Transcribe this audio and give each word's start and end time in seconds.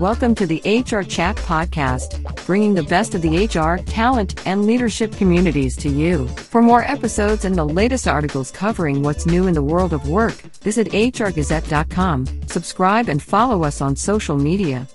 Welcome 0.00 0.36
to 0.36 0.46
the 0.46 0.60
HR 0.64 1.02
Chat 1.02 1.34
Podcast, 1.38 2.46
bringing 2.46 2.74
the 2.74 2.84
best 2.84 3.16
of 3.16 3.22
the 3.22 3.46
HR, 3.46 3.82
talent, 3.84 4.46
and 4.46 4.64
leadership 4.64 5.12
communities 5.12 5.76
to 5.78 5.88
you. 5.88 6.28
For 6.28 6.62
more 6.62 6.82
episodes 6.82 7.44
and 7.44 7.56
the 7.56 7.64
latest 7.64 8.06
articles 8.06 8.52
covering 8.52 9.02
what's 9.02 9.26
new 9.26 9.48
in 9.48 9.54
the 9.54 9.62
world 9.62 9.92
of 9.92 10.08
work, 10.08 10.34
visit 10.62 10.88
hrgazette.com, 10.92 12.26
subscribe, 12.46 13.08
and 13.08 13.20
follow 13.20 13.64
us 13.64 13.80
on 13.80 13.96
social 13.96 14.36
media. 14.36 14.86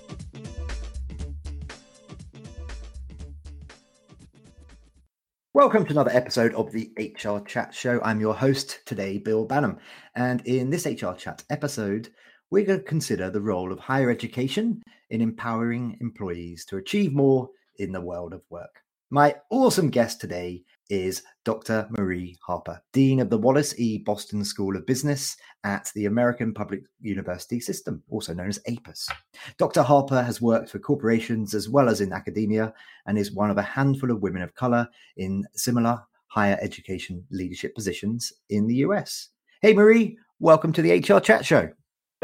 Welcome 5.52 5.84
to 5.84 5.92
another 5.92 6.10
episode 6.10 6.52
of 6.54 6.72
the 6.72 6.90
HR 6.98 7.38
Chat 7.46 7.72
Show. 7.72 8.00
I'm 8.02 8.20
your 8.20 8.34
host 8.34 8.80
today, 8.86 9.18
Bill 9.18 9.46
Banham. 9.46 9.78
And 10.16 10.40
in 10.46 10.70
this 10.70 10.84
HR 10.84 11.12
Chat 11.12 11.44
episode, 11.48 12.08
we're 12.54 12.64
going 12.64 12.78
to 12.78 12.84
consider 12.84 13.30
the 13.30 13.40
role 13.40 13.72
of 13.72 13.80
higher 13.80 14.08
education 14.08 14.80
in 15.10 15.20
empowering 15.20 15.98
employees 16.00 16.64
to 16.64 16.76
achieve 16.76 17.12
more 17.12 17.50
in 17.78 17.90
the 17.90 18.00
world 18.00 18.32
of 18.32 18.44
work. 18.48 18.80
My 19.10 19.34
awesome 19.50 19.90
guest 19.90 20.20
today 20.20 20.62
is 20.88 21.24
Dr. 21.44 21.88
Marie 21.98 22.38
Harper, 22.46 22.80
Dean 22.92 23.18
of 23.18 23.28
the 23.28 23.38
Wallace 23.38 23.76
E. 23.76 23.98
Boston 23.98 24.44
School 24.44 24.76
of 24.76 24.86
Business 24.86 25.36
at 25.64 25.90
the 25.96 26.06
American 26.06 26.54
Public 26.54 26.82
University 27.00 27.58
System, 27.58 28.04
also 28.08 28.32
known 28.32 28.50
as 28.50 28.60
APUS. 28.68 29.10
Dr. 29.58 29.82
Harper 29.82 30.22
has 30.22 30.40
worked 30.40 30.70
for 30.70 30.78
corporations 30.78 31.54
as 31.54 31.68
well 31.68 31.88
as 31.88 32.00
in 32.00 32.12
academia 32.12 32.72
and 33.08 33.18
is 33.18 33.32
one 33.32 33.50
of 33.50 33.58
a 33.58 33.62
handful 33.62 34.12
of 34.12 34.22
women 34.22 34.42
of 34.42 34.54
color 34.54 34.88
in 35.16 35.44
similar 35.56 36.00
higher 36.28 36.56
education 36.60 37.26
leadership 37.32 37.74
positions 37.74 38.32
in 38.48 38.68
the 38.68 38.76
US. 38.76 39.30
Hey, 39.60 39.72
Marie, 39.72 40.16
welcome 40.38 40.72
to 40.72 40.82
the 40.82 41.00
HR 41.00 41.18
Chat 41.18 41.44
Show. 41.44 41.72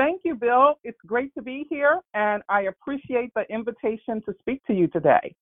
Thank 0.00 0.22
you, 0.24 0.34
Bill. 0.34 0.78
It's 0.82 0.98
great 1.06 1.34
to 1.34 1.42
be 1.42 1.66
here, 1.68 2.00
and 2.14 2.42
I 2.48 2.62
appreciate 2.62 3.32
the 3.36 3.42
invitation 3.50 4.22
to 4.24 4.34
speak 4.40 4.64
to 4.64 4.72
you 4.72 4.88
today. 4.88 5.36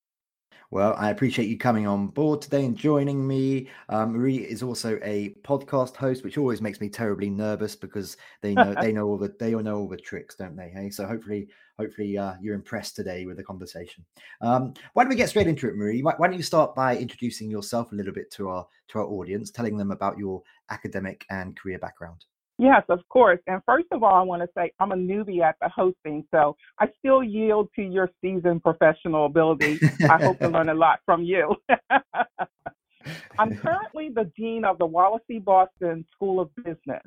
Well, 0.72 0.96
I 0.98 1.10
appreciate 1.10 1.46
you 1.46 1.56
coming 1.56 1.86
on 1.86 2.08
board 2.08 2.42
today 2.42 2.64
and 2.64 2.76
joining 2.76 3.24
me. 3.24 3.68
Um, 3.88 4.14
Marie 4.14 4.38
is 4.38 4.64
also 4.64 4.98
a 5.04 5.36
podcast 5.44 5.94
host, 5.94 6.24
which 6.24 6.38
always 6.38 6.60
makes 6.60 6.80
me 6.80 6.88
terribly 6.88 7.30
nervous 7.30 7.76
because 7.76 8.16
they 8.42 8.56
know 8.56 8.74
they 8.80 8.90
know 8.90 9.06
all 9.06 9.16
the 9.16 9.32
they 9.38 9.54
all 9.54 9.62
know 9.62 9.78
all 9.78 9.88
the 9.88 9.96
tricks, 9.96 10.34
don't 10.34 10.56
they? 10.56 10.70
Hey, 10.70 10.90
so 10.90 11.06
hopefully, 11.06 11.46
hopefully 11.78 12.18
uh, 12.18 12.34
you're 12.40 12.56
impressed 12.56 12.96
today 12.96 13.26
with 13.26 13.36
the 13.36 13.44
conversation. 13.44 14.04
Um, 14.40 14.74
why 14.94 15.04
don't 15.04 15.10
we 15.10 15.14
get 15.14 15.28
straight 15.28 15.46
into 15.46 15.68
it, 15.68 15.76
Marie? 15.76 16.02
Why, 16.02 16.14
why 16.16 16.26
don't 16.26 16.36
you 16.36 16.42
start 16.42 16.74
by 16.74 16.96
introducing 16.96 17.48
yourself 17.48 17.92
a 17.92 17.94
little 17.94 18.12
bit 18.12 18.32
to 18.32 18.48
our 18.48 18.66
to 18.88 18.98
our 18.98 19.06
audience, 19.06 19.52
telling 19.52 19.76
them 19.76 19.92
about 19.92 20.18
your 20.18 20.42
academic 20.68 21.24
and 21.30 21.56
career 21.56 21.78
background? 21.78 22.24
Yes, 22.58 22.82
of 22.88 23.00
course. 23.08 23.38
And 23.46 23.62
first 23.64 23.86
of 23.92 24.02
all, 24.02 24.14
I 24.14 24.22
want 24.22 24.42
to 24.42 24.48
say 24.56 24.72
I'm 24.80 24.90
a 24.90 24.96
newbie 24.96 25.42
at 25.42 25.54
the 25.60 25.68
hosting, 25.68 26.24
so 26.32 26.56
I 26.80 26.88
still 26.98 27.22
yield 27.22 27.68
to 27.76 27.82
your 27.82 28.10
seasoned 28.20 28.64
professional 28.64 29.26
ability. 29.26 29.78
I 30.10 30.18
hope 30.18 30.40
to 30.40 30.48
learn 30.50 30.68
a 30.68 30.74
lot 30.74 30.98
from 31.06 31.22
you. 31.22 31.54
I'm 33.38 33.56
currently 33.56 34.10
the 34.12 34.30
dean 34.36 34.64
of 34.64 34.78
the 34.78 34.86
Wallace 34.86 35.22
E. 35.30 35.38
Boston 35.38 36.04
School 36.12 36.40
of 36.40 36.50
Business, 36.56 37.02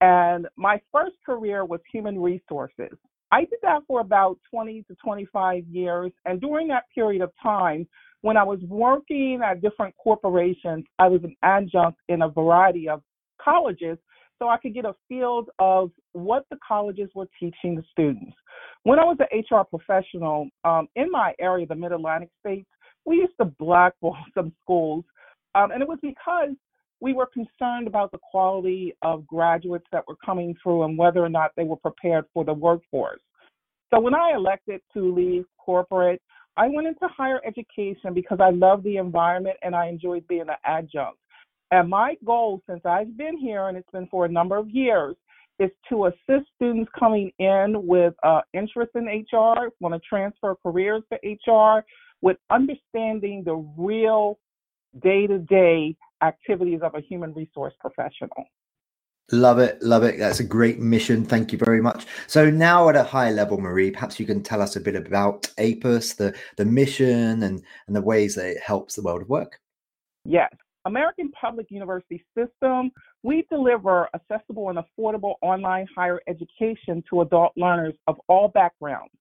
and 0.00 0.46
my 0.56 0.80
first 0.92 1.16
career 1.26 1.64
was 1.64 1.80
human 1.92 2.20
resources. 2.20 2.96
I 3.32 3.40
did 3.40 3.58
that 3.62 3.82
for 3.88 4.00
about 4.00 4.38
20 4.48 4.84
to 4.84 4.94
25 5.04 5.64
years, 5.66 6.12
and 6.24 6.40
during 6.40 6.68
that 6.68 6.84
period 6.94 7.20
of 7.20 7.32
time, 7.42 7.86
when 8.20 8.36
I 8.36 8.44
was 8.44 8.60
working 8.68 9.40
at 9.44 9.60
different 9.60 9.94
corporations, 9.96 10.84
I 11.00 11.08
was 11.08 11.24
an 11.24 11.36
adjunct 11.42 11.98
in 12.08 12.22
a 12.22 12.28
variety 12.28 12.88
of 12.88 13.02
colleges 13.42 13.98
so 14.38 14.48
I 14.48 14.56
could 14.58 14.74
get 14.74 14.84
a 14.84 14.94
field 15.08 15.50
of 15.58 15.90
what 16.12 16.44
the 16.50 16.58
colleges 16.66 17.10
were 17.14 17.28
teaching 17.38 17.74
the 17.74 17.84
students. 17.90 18.34
When 18.84 18.98
I 18.98 19.04
was 19.04 19.16
an 19.20 19.38
HR 19.38 19.64
professional 19.64 20.48
um, 20.64 20.88
in 20.96 21.10
my 21.10 21.34
area, 21.38 21.66
the 21.66 21.74
Mid 21.74 21.92
Atlantic 21.92 22.30
states, 22.40 22.68
we 23.04 23.16
used 23.16 23.34
to 23.40 23.46
blackball 23.46 24.16
some 24.34 24.52
schools, 24.62 25.04
um, 25.54 25.70
and 25.70 25.82
it 25.82 25.88
was 25.88 25.98
because 26.02 26.50
we 27.00 27.12
were 27.12 27.26
concerned 27.26 27.86
about 27.86 28.10
the 28.10 28.18
quality 28.30 28.92
of 29.02 29.26
graduates 29.26 29.86
that 29.92 30.04
were 30.08 30.16
coming 30.24 30.54
through 30.62 30.82
and 30.82 30.98
whether 30.98 31.24
or 31.24 31.28
not 31.28 31.52
they 31.56 31.64
were 31.64 31.76
prepared 31.76 32.24
for 32.34 32.44
the 32.44 32.52
workforce. 32.52 33.20
So 33.90 34.00
when 34.00 34.14
I 34.14 34.32
elected 34.34 34.80
to 34.94 35.14
leave 35.14 35.44
corporate, 35.58 36.20
I 36.56 36.68
went 36.68 36.88
into 36.88 37.06
higher 37.06 37.40
education 37.46 38.14
because 38.14 38.38
I 38.40 38.50
loved 38.50 38.82
the 38.82 38.96
environment 38.96 39.56
and 39.62 39.76
I 39.76 39.86
enjoyed 39.86 40.26
being 40.26 40.42
an 40.42 40.56
adjunct. 40.64 41.18
And 41.70 41.88
my 41.88 42.16
goal 42.24 42.62
since 42.68 42.80
I've 42.84 43.16
been 43.16 43.36
here, 43.36 43.68
and 43.68 43.76
it's 43.76 43.90
been 43.90 44.08
for 44.08 44.24
a 44.24 44.28
number 44.28 44.56
of 44.56 44.70
years, 44.70 45.16
is 45.58 45.70
to 45.88 46.06
assist 46.06 46.48
students 46.54 46.90
coming 46.98 47.32
in 47.38 47.86
with 47.86 48.14
uh, 48.22 48.40
interest 48.54 48.92
in 48.94 49.06
HR, 49.06 49.70
want 49.80 49.94
to 49.94 50.00
transfer 50.08 50.54
careers 50.62 51.02
to 51.12 51.50
HR, 51.52 51.84
with 52.22 52.36
understanding 52.50 53.42
the 53.44 53.56
real 53.76 54.38
day 55.02 55.26
to 55.26 55.38
day 55.38 55.96
activities 56.22 56.80
of 56.82 56.94
a 56.94 57.00
human 57.00 57.32
resource 57.34 57.74
professional. 57.80 58.44
Love 59.30 59.58
it, 59.58 59.82
love 59.82 60.04
it. 60.04 60.18
That's 60.18 60.40
a 60.40 60.44
great 60.44 60.78
mission. 60.78 61.22
Thank 61.22 61.52
you 61.52 61.58
very 61.58 61.82
much. 61.82 62.06
So 62.28 62.48
now 62.48 62.88
at 62.88 62.96
a 62.96 63.02
high 63.02 63.30
level, 63.30 63.58
Marie, 63.58 63.90
perhaps 63.90 64.18
you 64.18 64.24
can 64.24 64.42
tell 64.42 64.62
us 64.62 64.76
a 64.76 64.80
bit 64.80 64.96
about 64.96 65.42
APUS, 65.58 66.16
the, 66.16 66.34
the 66.56 66.64
mission 66.64 67.42
and, 67.42 67.62
and 67.86 67.96
the 67.96 68.00
ways 68.00 68.36
that 68.36 68.46
it 68.46 68.60
helps 68.62 68.94
the 68.94 69.02
world 69.02 69.22
of 69.22 69.28
work. 69.28 69.60
Yes. 70.24 70.50
American 70.88 71.30
Public 71.38 71.66
University 71.70 72.24
System, 72.34 72.90
we 73.22 73.46
deliver 73.50 74.08
accessible 74.14 74.70
and 74.70 74.78
affordable 74.78 75.34
online 75.42 75.86
higher 75.94 76.18
education 76.26 77.04
to 77.10 77.20
adult 77.20 77.52
learners 77.58 77.92
of 78.06 78.16
all 78.26 78.48
backgrounds. 78.48 79.12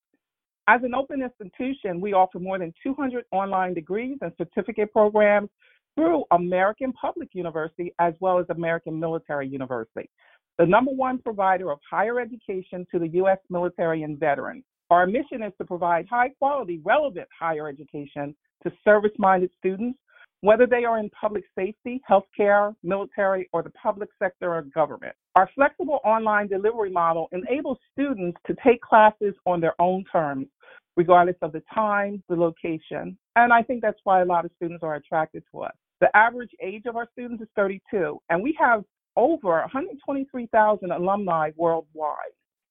As 0.69 0.79
an 0.83 0.95
open 0.95 1.21
institution, 1.21 1.99
we 1.99 2.13
offer 2.13 2.39
more 2.39 2.57
than 2.57 2.73
200 2.81 3.25
online 3.33 3.73
degrees 3.73 4.17
and 4.21 4.31
certificate 4.37 4.93
programs 4.93 5.49
through 5.95 6.23
American 6.31 6.93
Public 6.93 7.31
University 7.33 7.93
as 7.99 8.13
well 8.21 8.39
as 8.39 8.45
American 8.49 8.97
Military 8.97 9.49
University, 9.49 10.09
the 10.57 10.65
number 10.65 10.91
one 10.91 11.17
provider 11.17 11.69
of 11.69 11.79
higher 11.89 12.21
education 12.21 12.87
to 12.93 12.97
the 12.97 13.09
U.S. 13.09 13.39
military 13.49 14.03
and 14.03 14.17
veterans. 14.17 14.63
Our 14.89 15.05
mission 15.05 15.43
is 15.43 15.51
to 15.57 15.65
provide 15.65 16.07
high 16.09 16.29
quality, 16.39 16.79
relevant 16.85 17.27
higher 17.37 17.67
education 17.67 18.33
to 18.63 18.71
service 18.85 19.11
minded 19.17 19.49
students 19.59 19.99
whether 20.41 20.67
they 20.67 20.83
are 20.85 20.99
in 20.99 21.09
public 21.09 21.43
safety, 21.57 22.01
healthcare, 22.09 22.75
military, 22.83 23.49
or 23.53 23.63
the 23.63 23.71
public 23.71 24.09
sector 24.19 24.53
or 24.53 24.61
government. 24.73 25.15
Our 25.35 25.49
flexible 25.55 25.99
online 26.03 26.47
delivery 26.47 26.91
model 26.91 27.27
enables 27.31 27.77
students 27.91 28.37
to 28.47 28.55
take 28.63 28.81
classes 28.81 29.33
on 29.45 29.59
their 29.59 29.73
own 29.79 30.03
terms, 30.11 30.47
regardless 30.95 31.37
of 31.41 31.51
the 31.51 31.63
time, 31.73 32.23
the 32.29 32.35
location. 32.35 33.17
And 33.35 33.51
I 33.51 33.63
think 33.63 33.81
that's 33.81 33.99
why 34.03 34.21
a 34.21 34.25
lot 34.25 34.45
of 34.45 34.51
students 34.55 34.83
are 34.83 34.95
attracted 34.95 35.43
to 35.51 35.61
us. 35.61 35.73
The 36.01 36.15
average 36.15 36.51
age 36.61 36.83
of 36.85 36.95
our 36.95 37.07
students 37.13 37.41
is 37.41 37.49
32, 37.55 38.19
and 38.29 38.43
we 38.43 38.55
have 38.59 38.83
over 39.15 39.59
123,000 39.61 40.91
alumni 40.91 41.49
worldwide. 41.55 42.15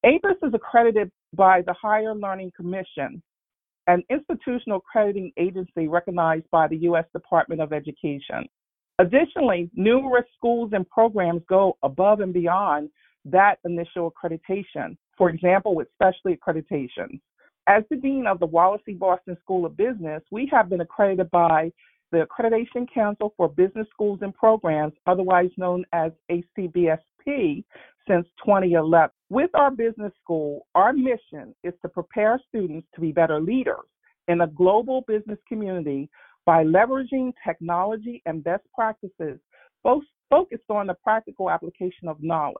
APUS 0.05 0.37
is 0.47 0.55
accredited 0.55 1.11
by 1.35 1.63
the 1.63 1.73
Higher 1.73 2.15
Learning 2.15 2.53
Commission, 2.57 3.21
an 3.87 4.03
institutional 4.11 4.81
crediting 4.81 5.33
agency 5.37 5.89
recognized 5.89 6.51
by 6.51 6.67
the 6.67 6.77
U.S. 6.79 7.05
Department 7.13 7.61
of 7.61 7.73
Education. 7.73 8.49
Additionally, 8.99 9.71
numerous 9.75 10.25
schools 10.37 10.71
and 10.73 10.89
programs 10.89 11.43
go 11.49 11.77
above 11.83 12.21
and 12.21 12.33
beyond 12.33 12.89
that 13.25 13.59
initial 13.65 14.13
accreditation, 14.13 14.97
for 15.19 15.29
example, 15.29 15.75
with 15.75 15.89
specialty 15.95 16.37
accreditations. 16.37 17.21
As 17.69 17.83
the 17.91 17.97
Dean 17.97 18.27
of 18.27 18.39
the 18.39 18.47
Wallace 18.47 18.83
E. 18.89 18.95
Boston 18.95 19.37
School 19.43 19.67
of 19.67 19.77
Business, 19.77 20.23
we 20.31 20.49
have 20.53 20.69
been 20.69 20.81
accredited 20.81 21.31
by 21.31 21.73
the 22.13 22.27
Accreditation 22.27 22.87
Council 22.93 23.35
for 23.37 23.49
Business 23.49 23.89
Schools 23.93 24.21
and 24.23 24.33
Programs, 24.33 24.93
otherwise 25.07 25.51
known 25.57 25.85
as 25.93 26.13
ACBSP, 26.31 27.65
since 28.09 28.27
2011. 28.45 29.11
With 29.29 29.51
our 29.55 29.71
business 29.71 30.13
school, 30.23 30.67
our 30.75 30.93
mission 30.93 31.55
is 31.65 31.75
to 31.83 31.89
prepare 31.89 32.41
students 32.49 32.87
to 32.95 33.01
be 33.01 33.13
better 33.13 33.41
leaders 33.41 33.87
in 34.29 34.41
a 34.41 34.47
global 34.47 35.05
business 35.07 35.39
community 35.49 36.09
by 36.45 36.65
leveraging 36.65 37.33
technology 37.45 38.23
and 38.27 38.45
best 38.45 38.65
practices, 38.75 39.39
both 39.83 40.05
focused 40.31 40.71
on 40.71 40.87
the 40.87 40.95
practical 41.03 41.51
application 41.51 42.09
of 42.09 42.23
knowledge. 42.23 42.57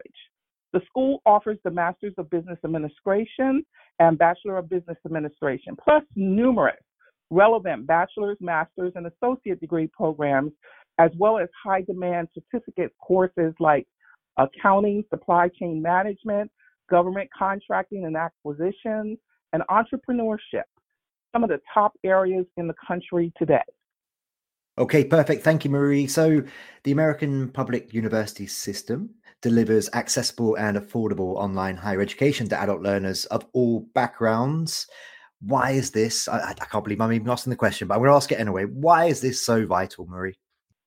The 0.73 0.81
school 0.87 1.23
offers 1.25 1.59
the 1.65 1.71
Master's 1.71 2.15
of 2.19 2.29
Business 2.31 2.59
Administration 2.65 3.65
and 3.99 4.19
Bachelor 4.19 4.59
of 4.59 4.69
Business 4.69 4.99
Administration, 5.07 5.77
plus 5.83 6.03
numerous 6.17 6.77
relevant 7.31 7.87
bachelor's, 7.87 8.37
master's, 8.41 8.93
and 8.95 9.07
associate 9.07 9.61
degree 9.61 9.89
programs, 9.89 10.53
as 10.99 11.11
well 11.19 11.39
as 11.39 11.49
high 11.65 11.83
demand 11.83 12.29
certificate 12.35 12.93
courses 13.01 13.53
like 13.59 13.87
accounting, 14.37 15.05
supply 15.11 15.49
chain 15.49 15.81
management, 15.83 16.51
government 16.89 17.29
contracting 17.37 18.05
and 18.05 18.17
acquisitions, 18.17 19.19
and 19.53 19.63
entrepreneurship, 19.71 20.65
some 21.33 21.43
of 21.43 21.51
the 21.51 21.61
top 21.73 21.93
areas 22.05 22.47
in 22.57 22.67
the 22.67 22.75
country 22.87 23.33
today. 23.39 23.63
Okay, 24.79 25.05
perfect. 25.05 25.43
Thank 25.43 25.65
you, 25.65 25.71
Marie. 25.71 26.07
So, 26.07 26.43
the 26.85 26.93
American 26.93 27.49
Public 27.49 27.95
University 27.95 28.47
System 28.47 29.09
delivers 29.41 29.89
accessible 29.95 30.57
and 30.57 30.77
affordable 30.77 31.37
online 31.37 31.77
higher 31.77 32.03
education 32.03 32.47
to 32.51 32.61
adult 32.61 32.83
learners 32.83 33.25
of 33.27 33.47
all 33.55 33.89
backgrounds. 33.95 34.87
Why 35.41 35.71
is 35.71 35.93
this? 35.93 36.29
I, 36.29 36.51
I 36.51 36.55
can't 36.55 36.85
believe 36.85 37.01
I'm 37.01 37.13
even 37.13 37.31
asking 37.31 37.51
the 37.51 37.57
question, 37.57 37.89
but 37.89 37.95
I'm 37.95 38.01
going 38.01 38.11
to 38.11 38.17
ask 38.17 38.31
it 38.33 38.41
anyway. 38.41 38.65
Why 38.65 39.07
is 39.07 39.23
this 39.23 39.43
so 39.43 39.65
vital, 39.67 40.07
Marie? 40.07 40.35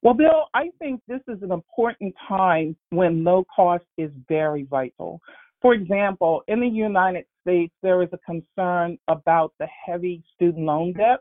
Well, 0.01 0.13
Bill, 0.13 0.46
I 0.54 0.69
think 0.80 1.01
this 1.07 1.22
is 1.28 1.42
an 1.42 1.51
important 1.51 2.16
time 2.28 2.75
when 2.90 3.24
low 3.24 3.46
cost 3.54 3.84
is 3.98 4.12
very 4.30 4.63
vital. 4.63 5.19
For 5.62 5.74
example, 5.74 6.42
in 6.48 6.62
the 6.62 6.68
United 6.68 7.25
States, 7.42 7.74
there 7.84 8.01
is 8.01 8.10
a 8.13 8.18
concern 8.19 8.98
about 9.10 9.54
the 9.60 9.68
heavy 9.86 10.24
student 10.36 10.66
loan 10.66 10.94
debt 10.94 11.19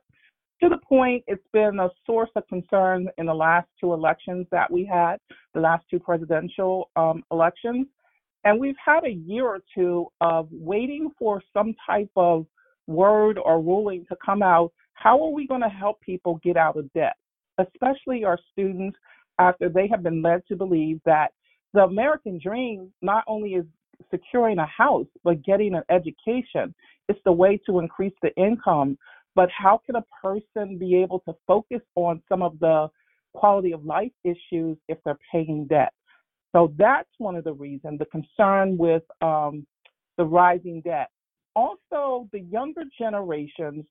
to 0.63 0.69
the 0.69 0.79
point 0.79 1.25
it's 1.27 1.47
been 1.53 1.79
a 1.79 1.89
source 2.05 2.31
of 2.37 2.47
concern 2.49 3.09
in 3.19 3.27
the 3.27 3.35
last 3.35 3.69
two 3.81 3.93
elections 3.93 4.47
that 4.51 4.71
we 4.71 4.85
had, 4.85 5.17
the 5.55 5.61
last 5.61 5.85
two 5.91 6.01
presidential 6.01 6.91
um, 6.97 7.23
elections. 7.31 7.87
And 8.45 8.59
we've 8.59 8.77
had 8.85 9.05
a 9.05 9.11
year 9.11 9.47
or 9.47 9.61
two 9.75 10.07
of 10.21 10.49
waiting 10.51 11.11
for 11.19 11.43
some 11.53 11.75
type 11.87 12.11
of 12.17 12.47
word 12.87 13.39
or 13.39 13.61
ruling 13.61 14.07
to 14.09 14.17
come 14.25 14.43
out. 14.43 14.73
How 14.95 15.23
are 15.23 15.31
we 15.31 15.47
going 15.47 15.61
to 15.61 15.69
help 15.69 16.01
people 16.01 16.41
get 16.43 16.57
out 16.57 16.77
of 16.77 16.93
debt, 16.93 17.17
especially 17.59 18.25
our 18.25 18.39
students 18.53 18.99
after 19.39 19.69
they 19.69 19.89
have 19.89 20.03
been 20.03 20.23
led 20.23 20.43
to 20.49 20.57
believe 20.57 21.01
that 21.05 21.33
the 21.75 21.85
American 21.85 22.41
dream 22.43 22.93
not 23.03 23.25
only 23.27 23.55
is 23.55 23.65
securing 24.11 24.59
a 24.59 24.67
house, 24.67 25.07
but 25.25 25.45
getting 25.45 25.75
an 25.75 25.83
education. 25.91 26.75
It's 27.09 27.21
the 27.25 27.33
way 27.33 27.61
to 27.67 27.79
increase 27.79 28.15
the 28.23 28.35
income. 28.37 28.97
But 29.35 29.51
how 29.51 29.81
can 29.85 29.97
a 29.97 30.05
person 30.23 30.79
be 30.79 30.97
able 30.97 31.21
to 31.21 31.35
focus 31.47 31.81
on 31.95 32.23
some 32.29 32.43
of 32.43 32.59
the 32.59 32.89
quality 33.35 33.73
of 33.73 33.85
life 33.85 34.13
issues 34.25 34.77
if 34.89 34.99
they're 35.05 35.19
paying 35.31 35.67
debt? 35.67 35.93
So 36.53 36.73
that's 36.77 37.11
one 37.19 37.37
of 37.37 37.45
the 37.45 37.53
reasons, 37.53 37.99
the 37.99 38.07
concern 38.07 38.79
with 38.79 39.03
um, 39.21 39.67
the 40.17 40.25
rising 40.25 40.81
debt. 40.81 41.11
Also, 41.55 42.29
the 42.33 42.41
younger 42.41 42.85
generations, 42.99 43.85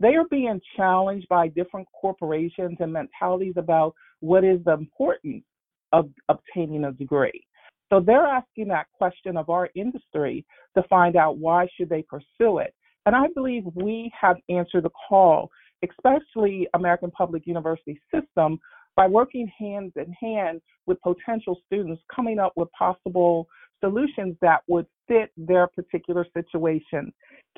they 0.00 0.14
are 0.16 0.26
being 0.30 0.60
challenged 0.76 1.28
by 1.28 1.48
different 1.48 1.86
corporations 1.98 2.78
and 2.80 2.92
mentalities 2.92 3.54
about 3.56 3.94
what 4.20 4.44
is 4.44 4.58
the 4.64 4.72
importance 4.72 5.44
of 5.92 6.08
obtaining 6.28 6.84
a 6.84 6.92
degree. 6.92 7.44
So 7.92 8.00
they're 8.00 8.26
asking 8.26 8.68
that 8.68 8.86
question 8.96 9.36
of 9.36 9.50
our 9.50 9.68
industry 9.74 10.46
to 10.76 10.82
find 10.84 11.16
out 11.16 11.38
why 11.38 11.68
should 11.76 11.90
they 11.90 12.02
pursue 12.02 12.58
it. 12.58 12.74
And 13.06 13.14
I 13.14 13.26
believe 13.34 13.64
we 13.74 14.10
have 14.18 14.36
answered 14.48 14.84
the 14.84 14.90
call, 15.08 15.50
especially 15.88 16.68
American 16.74 17.10
Public 17.10 17.46
University 17.46 18.00
system, 18.14 18.58
by 18.96 19.06
working 19.06 19.50
hands 19.58 19.92
in 19.96 20.12
hand 20.12 20.60
with 20.86 21.00
potential 21.02 21.58
students 21.66 22.02
coming 22.14 22.38
up 22.38 22.52
with 22.56 22.70
possible 22.72 23.48
solutions 23.80 24.36
that 24.40 24.60
would 24.68 24.86
fit 25.08 25.30
their 25.36 25.66
particular 25.66 26.26
situation, 26.34 27.12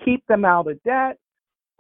keep 0.05 0.25
them 0.29 0.45
out 0.45 0.71
of 0.71 0.83
debt, 0.85 1.19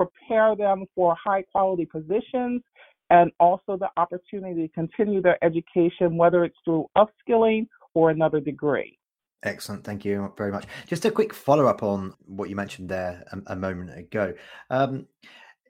prepare 0.06 0.56
them 0.56 0.84
for 0.94 1.16
high 1.22 1.42
quality 1.42 1.86
positions, 1.86 2.62
and 3.10 3.30
also 3.38 3.76
the 3.76 3.88
opportunity 3.96 4.66
to 4.66 4.72
continue 4.72 5.20
their 5.20 5.42
education, 5.44 6.16
whether 6.16 6.44
it's 6.44 6.56
through 6.64 6.86
upskilling 6.96 7.66
or 7.94 8.10
another 8.10 8.40
degree. 8.40 8.98
Excellent. 9.44 9.84
Thank 9.84 10.04
you 10.04 10.32
very 10.38 10.52
much. 10.52 10.66
Just 10.86 11.04
a 11.04 11.10
quick 11.10 11.34
follow 11.34 11.66
up 11.66 11.82
on 11.82 12.14
what 12.24 12.48
you 12.48 12.56
mentioned 12.56 12.88
there 12.88 13.24
a, 13.32 13.52
a 13.52 13.56
moment 13.56 13.96
ago. 13.98 14.32
Um, 14.70 15.06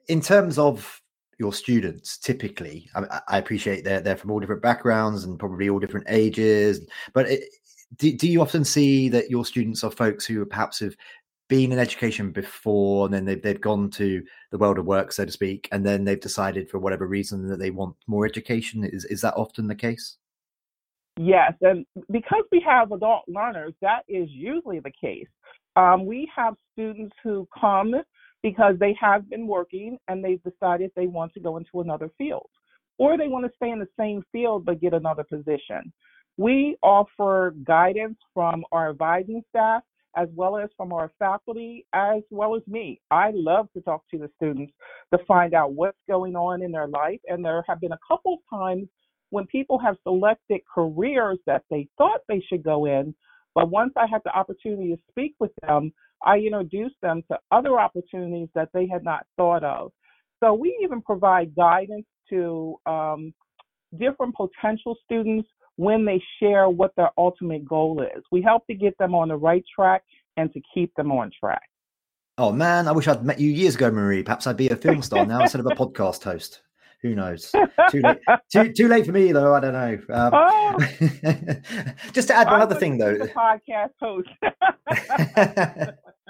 in 0.07 0.21
terms 0.21 0.59
of 0.59 1.01
your 1.39 1.51
students, 1.51 2.17
typically, 2.17 2.89
I, 2.95 3.21
I, 3.27 3.37
appreciate 3.39 3.83
they're, 3.83 3.99
they're 3.99 4.15
from 4.15 4.29
all 4.31 4.39
different 4.39 4.61
backgrounds 4.61 5.23
and 5.23 5.39
probably 5.39 5.69
all 5.69 5.79
different 5.79 6.05
ages, 6.07 6.81
but 7.13 7.27
it, 7.27 7.43
do, 7.97 8.15
do 8.15 8.29
you 8.29 8.41
often 8.41 8.63
see 8.63 9.09
that 9.09 9.29
your 9.29 9.45
students 9.45 9.83
are 9.83 9.91
folks 9.91 10.25
who 10.25 10.45
perhaps 10.45 10.79
have 10.79 10.95
been 11.53 11.71
in 11.71 11.77
education 11.77 12.31
before 12.31 13.05
and 13.05 13.13
then 13.13 13.25
they've, 13.25 13.43
they've 13.43 13.61
gone 13.61 13.87
to 13.87 14.23
the 14.49 14.57
world 14.57 14.79
of 14.79 14.87
work, 14.87 15.11
so 15.11 15.23
to 15.23 15.31
speak, 15.31 15.69
and 15.71 15.85
then 15.85 16.03
they've 16.03 16.19
decided 16.19 16.67
for 16.67 16.79
whatever 16.79 17.05
reason 17.05 17.47
that 17.47 17.59
they 17.59 17.69
want 17.69 17.95
more 18.07 18.25
education? 18.25 18.83
Is, 18.83 19.05
is 19.05 19.21
that 19.21 19.35
often 19.35 19.67
the 19.67 19.75
case? 19.75 20.17
Yes, 21.19 21.53
and 21.61 21.85
because 22.09 22.43
we 22.51 22.59
have 22.67 22.91
adult 22.91 23.25
learners, 23.27 23.75
that 23.81 24.01
is 24.07 24.27
usually 24.31 24.79
the 24.79 24.91
case. 24.99 25.27
Um, 25.75 26.07
we 26.07 26.27
have 26.35 26.55
students 26.71 27.15
who 27.23 27.47
come 27.61 27.93
because 28.41 28.73
they 28.79 28.95
have 28.99 29.29
been 29.29 29.45
working 29.45 29.99
and 30.07 30.25
they've 30.25 30.41
decided 30.41 30.89
they 30.95 31.05
want 31.05 31.35
to 31.35 31.39
go 31.39 31.57
into 31.57 31.81
another 31.81 32.09
field, 32.17 32.49
or 32.97 33.15
they 33.15 33.27
want 33.27 33.45
to 33.45 33.51
stay 33.57 33.69
in 33.69 33.77
the 33.77 33.87
same 33.95 34.23
field 34.31 34.65
but 34.65 34.81
get 34.81 34.95
another 34.95 35.23
position. 35.23 35.93
We 36.37 36.77
offer 36.81 37.53
guidance 37.63 38.17
from 38.33 38.63
our 38.71 38.89
advising 38.89 39.43
staff 39.49 39.83
as 40.15 40.27
well 40.35 40.57
as 40.57 40.69
from 40.77 40.93
our 40.93 41.11
faculty, 41.19 41.85
as 41.93 42.21
well 42.29 42.55
as 42.55 42.61
me. 42.67 43.01
I 43.11 43.31
love 43.33 43.67
to 43.73 43.81
talk 43.81 44.03
to 44.11 44.17
the 44.17 44.29
students 44.35 44.73
to 45.13 45.23
find 45.25 45.53
out 45.53 45.73
what's 45.73 45.97
going 46.07 46.35
on 46.35 46.61
in 46.61 46.71
their 46.71 46.87
life. 46.87 47.19
And 47.27 47.43
there 47.43 47.63
have 47.67 47.81
been 47.81 47.91
a 47.91 47.99
couple 48.07 48.33
of 48.33 48.39
times 48.49 48.87
when 49.29 49.47
people 49.47 49.79
have 49.79 49.95
selected 50.03 50.61
careers 50.73 51.39
that 51.47 51.63
they 51.69 51.87
thought 51.97 52.21
they 52.27 52.41
should 52.47 52.63
go 52.63 52.85
in, 52.85 53.15
but 53.55 53.69
once 53.69 53.93
I 53.95 54.05
had 54.05 54.21
the 54.23 54.37
opportunity 54.37 54.95
to 54.95 55.01
speak 55.09 55.35
with 55.39 55.51
them, 55.61 55.91
I 56.23 56.37
introduced 56.37 56.95
them 57.01 57.23
to 57.31 57.39
other 57.51 57.79
opportunities 57.79 58.49
that 58.55 58.69
they 58.73 58.87
had 58.87 59.03
not 59.03 59.25
thought 59.37 59.63
of. 59.63 59.91
So 60.41 60.53
we 60.53 60.77
even 60.83 61.01
provide 61.01 61.55
guidance 61.55 62.05
to 62.29 62.75
um, 62.85 63.33
different 63.97 64.35
potential 64.35 64.95
students 65.03 65.47
when 65.75 66.05
they 66.05 66.21
share 66.39 66.69
what 66.69 66.91
their 66.95 67.09
ultimate 67.17 67.65
goal 67.67 68.01
is. 68.01 68.23
We 68.31 68.41
help 68.41 68.65
to 68.67 68.73
get 68.73 68.97
them 68.97 69.15
on 69.15 69.29
the 69.29 69.35
right 69.37 69.63
track 69.73 70.03
and 70.37 70.51
to 70.53 70.61
keep 70.73 70.93
them 70.95 71.11
on 71.11 71.31
track. 71.37 71.63
Oh 72.37 72.51
man, 72.51 72.87
I 72.87 72.91
wish 72.91 73.07
I'd 73.07 73.23
met 73.23 73.39
you 73.39 73.51
years 73.51 73.75
ago, 73.75 73.91
Marie. 73.91 74.23
Perhaps 74.23 74.47
I'd 74.47 74.57
be 74.57 74.69
a 74.69 74.75
film 74.75 75.01
star 75.03 75.25
now 75.25 75.41
instead 75.41 75.59
of 75.59 75.67
a 75.67 75.69
podcast 75.75 76.23
host. 76.23 76.61
Who 77.03 77.15
knows? 77.15 77.51
Too 77.91 78.01
late. 78.01 78.17
too, 78.49 78.71
too 78.77 78.87
late 78.87 79.05
for 79.05 79.11
me, 79.11 79.33
though. 79.33 79.53
I 79.53 79.59
don't 79.59 79.73
know. 79.73 79.99
Um, 80.09 80.31
oh. 80.33 80.77
just 82.13 82.29
to 82.29 82.33
add 82.33 82.47
one 82.47 82.61
other 82.61 82.75
thing, 82.75 82.97
though. 82.97 83.17
podcast 83.17 83.91
host. 83.99 84.29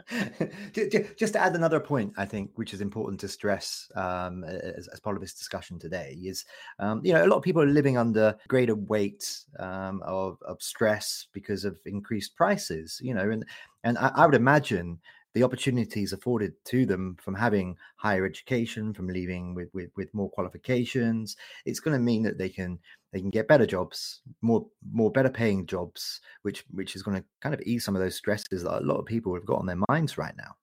just 0.73 1.33
to 1.33 1.39
add 1.39 1.55
another 1.55 1.79
point, 1.79 2.13
I 2.17 2.25
think, 2.25 2.51
which 2.55 2.73
is 2.73 2.81
important 2.81 3.19
to 3.21 3.27
stress 3.27 3.89
um, 3.95 4.44
as, 4.44 4.88
as, 4.88 5.00
part 5.00 5.15
of 5.15 5.21
this 5.21 5.33
discussion 5.33 5.79
today, 5.79 6.17
is 6.23 6.45
um, 6.79 7.01
you 7.03 7.13
know 7.13 7.25
a 7.25 7.27
lot 7.27 7.38
of 7.38 7.44
people 7.44 7.61
are 7.61 7.67
living 7.67 7.97
under 7.97 8.35
greater 8.47 8.75
weight 8.75 9.44
um, 9.59 10.01
of, 10.05 10.38
of 10.47 10.61
stress 10.61 11.27
because 11.33 11.65
of 11.65 11.77
increased 11.85 12.35
prices. 12.35 13.00
You 13.01 13.13
know, 13.13 13.29
and 13.29 13.45
and 13.83 13.97
I, 13.97 14.11
I 14.15 14.25
would 14.25 14.35
imagine 14.35 15.00
the 15.33 15.44
opportunities 15.44 16.13
afforded 16.13 16.53
to 16.65 16.85
them 16.85 17.17
from 17.22 17.34
having 17.34 17.75
higher 17.98 18.25
education, 18.25 18.93
from 18.93 19.07
leaving 19.07 19.55
with 19.55 19.69
with, 19.74 19.89
with 19.96 20.13
more 20.13 20.29
qualifications, 20.29 21.36
it's 21.65 21.79
going 21.79 21.98
to 21.98 22.03
mean 22.03 22.24
that 22.24 22.38
they 22.38 22.50
can 22.50 22.79
they 23.12 23.19
can 23.19 23.29
get 23.29 23.48
better 23.48 23.65
jobs, 23.65 24.22
more 24.41 24.65
more 24.91 25.12
better 25.12 25.29
paying 25.29 25.65
jobs, 25.65 26.22
which 26.43 26.63
which 26.72 26.96
is 26.96 27.03
going 27.03 27.17
to 27.17 27.25
kind 27.41 27.55
of 27.55 27.62
ease 27.62 27.84
some 27.84 27.96
of 27.96 28.01
those 28.01 28.15
stresses 28.15 28.63
that 28.63 28.81
a 28.81 28.86
lot 28.86 29.00
of 29.00 29.05
people 29.05 29.34
have 29.34 29.46
got 29.46 29.60
on 29.60 29.65
their 29.65 29.81
minds 29.89 30.17
right 30.17 30.36
now. 30.38 30.55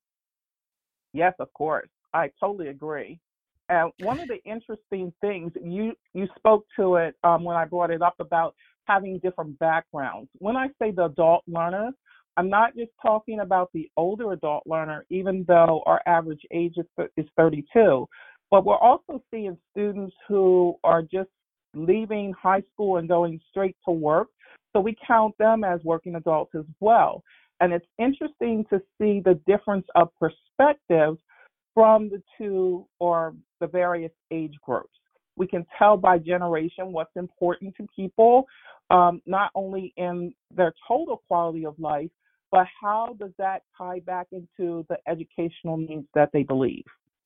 Yes, 1.12 1.34
of 1.40 1.52
course, 1.52 1.88
I 2.14 2.30
totally 2.38 2.68
agree. 2.68 3.20
And 3.68 3.92
one 4.00 4.18
of 4.18 4.28
the 4.28 4.42
interesting 4.44 5.12
things 5.20 5.52
you 5.62 5.94
you 6.14 6.28
spoke 6.36 6.66
to 6.76 6.96
it 6.96 7.16
um, 7.24 7.44
when 7.44 7.56
I 7.56 7.64
brought 7.64 7.90
it 7.90 8.02
up 8.02 8.14
about 8.20 8.54
having 8.84 9.18
different 9.20 9.58
backgrounds. 9.58 10.28
When 10.38 10.56
I 10.56 10.68
say 10.80 10.90
the 10.90 11.04
adult 11.04 11.44
learner, 11.46 11.90
I'm 12.40 12.48
not 12.48 12.74
just 12.74 12.90
talking 13.02 13.40
about 13.40 13.68
the 13.74 13.90
older 13.98 14.32
adult 14.32 14.62
learner, 14.66 15.04
even 15.10 15.44
though 15.46 15.82
our 15.84 16.00
average 16.06 16.40
age 16.50 16.76
is, 16.78 17.06
is 17.18 17.26
32, 17.36 18.08
but 18.50 18.64
we're 18.64 18.78
also 18.78 19.22
seeing 19.30 19.58
students 19.70 20.16
who 20.26 20.74
are 20.82 21.02
just 21.02 21.28
leaving 21.74 22.32
high 22.32 22.62
school 22.72 22.96
and 22.96 23.06
going 23.06 23.38
straight 23.50 23.76
to 23.86 23.92
work. 23.92 24.28
So 24.72 24.80
we 24.80 24.96
count 25.06 25.36
them 25.36 25.64
as 25.64 25.80
working 25.84 26.14
adults 26.14 26.52
as 26.54 26.64
well. 26.80 27.22
And 27.60 27.74
it's 27.74 27.84
interesting 27.98 28.64
to 28.70 28.80
see 28.98 29.20
the 29.22 29.38
difference 29.46 29.84
of 29.94 30.08
perspectives 30.18 31.18
from 31.74 32.08
the 32.08 32.22
two 32.38 32.86
or 33.00 33.34
the 33.60 33.66
various 33.66 34.12
age 34.30 34.54
groups. 34.64 34.88
We 35.36 35.46
can 35.46 35.66
tell 35.78 35.98
by 35.98 36.16
generation 36.16 36.90
what's 36.90 37.14
important 37.16 37.74
to 37.76 37.86
people, 37.94 38.46
um, 38.88 39.20
not 39.26 39.50
only 39.54 39.92
in 39.98 40.32
their 40.50 40.72
total 40.88 41.22
quality 41.28 41.66
of 41.66 41.78
life, 41.78 42.08
but 42.50 42.66
how 42.80 43.16
does 43.18 43.30
that 43.38 43.62
tie 43.76 44.00
back 44.00 44.26
into 44.32 44.84
the 44.88 44.98
educational 45.06 45.76
needs 45.76 46.06
that 46.14 46.30
they 46.32 46.42
believe? 46.42 46.84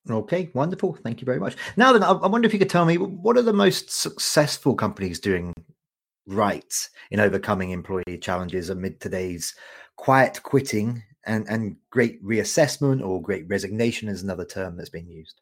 Okay, 0.09 0.51
wonderful. 0.53 0.97
Thank 1.03 1.19
you 1.19 1.25
very 1.25 1.39
much. 1.39 1.55
Now 1.77 1.91
then, 1.91 2.03
I 2.03 2.27
wonder 2.27 2.45
if 2.45 2.53
you 2.53 2.59
could 2.59 2.69
tell 2.69 2.85
me 2.85 2.97
what 2.97 3.37
are 3.37 3.41
the 3.41 3.53
most 3.53 3.89
successful 3.89 4.75
companies 4.75 5.19
doing 5.19 5.53
right 6.27 6.89
in 7.11 7.19
overcoming 7.19 7.71
employee 7.71 8.19
challenges 8.21 8.69
amid 8.69 8.99
today's 8.99 9.55
quiet 9.95 10.41
quitting 10.43 11.03
and, 11.25 11.47
and 11.49 11.77
great 11.89 12.23
reassessment 12.23 13.05
or 13.05 13.21
great 13.21 13.47
resignation 13.47 14.09
is 14.09 14.21
another 14.21 14.45
term 14.45 14.77
that's 14.77 14.89
been 14.89 15.09
used. 15.09 15.41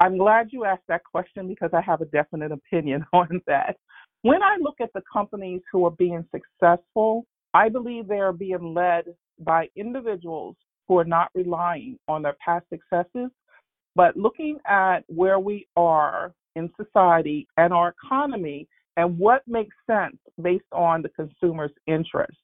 I'm 0.00 0.18
glad 0.18 0.48
you 0.50 0.64
asked 0.64 0.86
that 0.88 1.02
question 1.04 1.48
because 1.48 1.70
I 1.72 1.80
have 1.80 2.00
a 2.00 2.06
definite 2.06 2.52
opinion 2.52 3.04
on 3.12 3.40
that. 3.46 3.76
When 4.22 4.42
I 4.42 4.56
look 4.60 4.76
at 4.80 4.92
the 4.94 5.02
companies 5.12 5.62
who 5.72 5.84
are 5.86 5.90
being 5.90 6.24
successful, 6.30 7.26
I 7.52 7.68
believe 7.68 8.08
they 8.08 8.20
are 8.20 8.32
being 8.32 8.74
led 8.74 9.04
by 9.40 9.68
individuals 9.76 10.56
who 10.88 10.98
are 10.98 11.04
not 11.04 11.30
relying 11.34 11.98
on 12.08 12.22
their 12.22 12.36
past 12.44 12.66
successes, 12.70 13.30
but 13.94 14.16
looking 14.16 14.58
at 14.66 15.00
where 15.06 15.38
we 15.38 15.66
are 15.76 16.32
in 16.56 16.70
society 16.76 17.46
and 17.56 17.72
our 17.72 17.94
economy 18.04 18.68
and 18.96 19.18
what 19.18 19.42
makes 19.46 19.74
sense 19.88 20.16
based 20.42 20.64
on 20.72 21.02
the 21.02 21.08
consumer's 21.10 21.72
interest. 21.86 22.38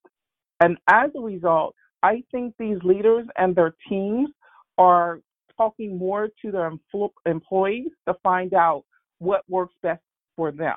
And 0.61 0.77
as 0.89 1.11
a 1.17 1.21
result, 1.21 1.75
I 2.03 2.23
think 2.31 2.55
these 2.59 2.79
leaders 2.83 3.27
and 3.37 3.55
their 3.55 3.75
teams 3.89 4.31
are 4.79 5.21
talking 5.57 5.99
more 5.99 6.29
to 6.43 6.51
their 6.51 6.73
employees 7.27 7.91
to 8.09 8.15
find 8.23 8.55
out 8.55 8.85
what 9.19 9.43
works 9.49 9.75
best 9.83 10.03
for 10.35 10.51
them. 10.51 10.77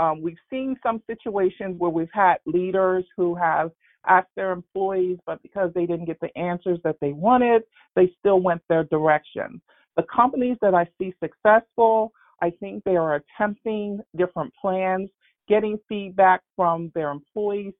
Um, 0.00 0.22
we've 0.22 0.38
seen 0.48 0.76
some 0.82 1.02
situations 1.06 1.76
where 1.78 1.90
we've 1.90 2.08
had 2.12 2.36
leaders 2.46 3.04
who 3.16 3.34
have 3.34 3.70
asked 4.06 4.30
their 4.36 4.52
employees, 4.52 5.18
but 5.26 5.42
because 5.42 5.70
they 5.74 5.86
didn't 5.86 6.06
get 6.06 6.20
the 6.20 6.36
answers 6.36 6.78
that 6.84 6.96
they 7.00 7.12
wanted, 7.12 7.62
they 7.96 8.12
still 8.18 8.40
went 8.40 8.62
their 8.68 8.84
direction. 8.84 9.60
The 9.96 10.04
companies 10.14 10.56
that 10.62 10.74
I 10.74 10.88
see 10.98 11.14
successful, 11.22 12.12
I 12.42 12.50
think 12.50 12.84
they 12.84 12.96
are 12.96 13.16
attempting 13.16 14.00
different 14.16 14.52
plans, 14.60 15.10
getting 15.48 15.78
feedback 15.88 16.42
from 16.56 16.90
their 16.94 17.10
employees, 17.10 17.74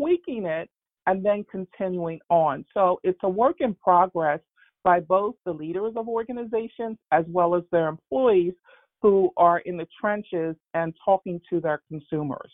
tweaking 0.00 0.46
it, 0.46 0.68
and 1.06 1.24
then 1.24 1.44
continuing 1.50 2.20
on. 2.28 2.64
So 2.74 3.00
it's 3.02 3.18
a 3.22 3.28
work 3.28 3.56
in 3.60 3.74
progress 3.74 4.40
by 4.84 5.00
both 5.00 5.34
the 5.44 5.52
leaders 5.52 5.92
of 5.96 6.08
organizations 6.08 6.96
as 7.12 7.24
well 7.28 7.54
as 7.54 7.62
their 7.70 7.88
employees 7.88 8.54
who 9.00 9.30
are 9.36 9.58
in 9.60 9.76
the 9.76 9.86
trenches 10.00 10.56
and 10.74 10.94
talking 11.04 11.40
to 11.50 11.60
their 11.60 11.82
consumers. 11.88 12.50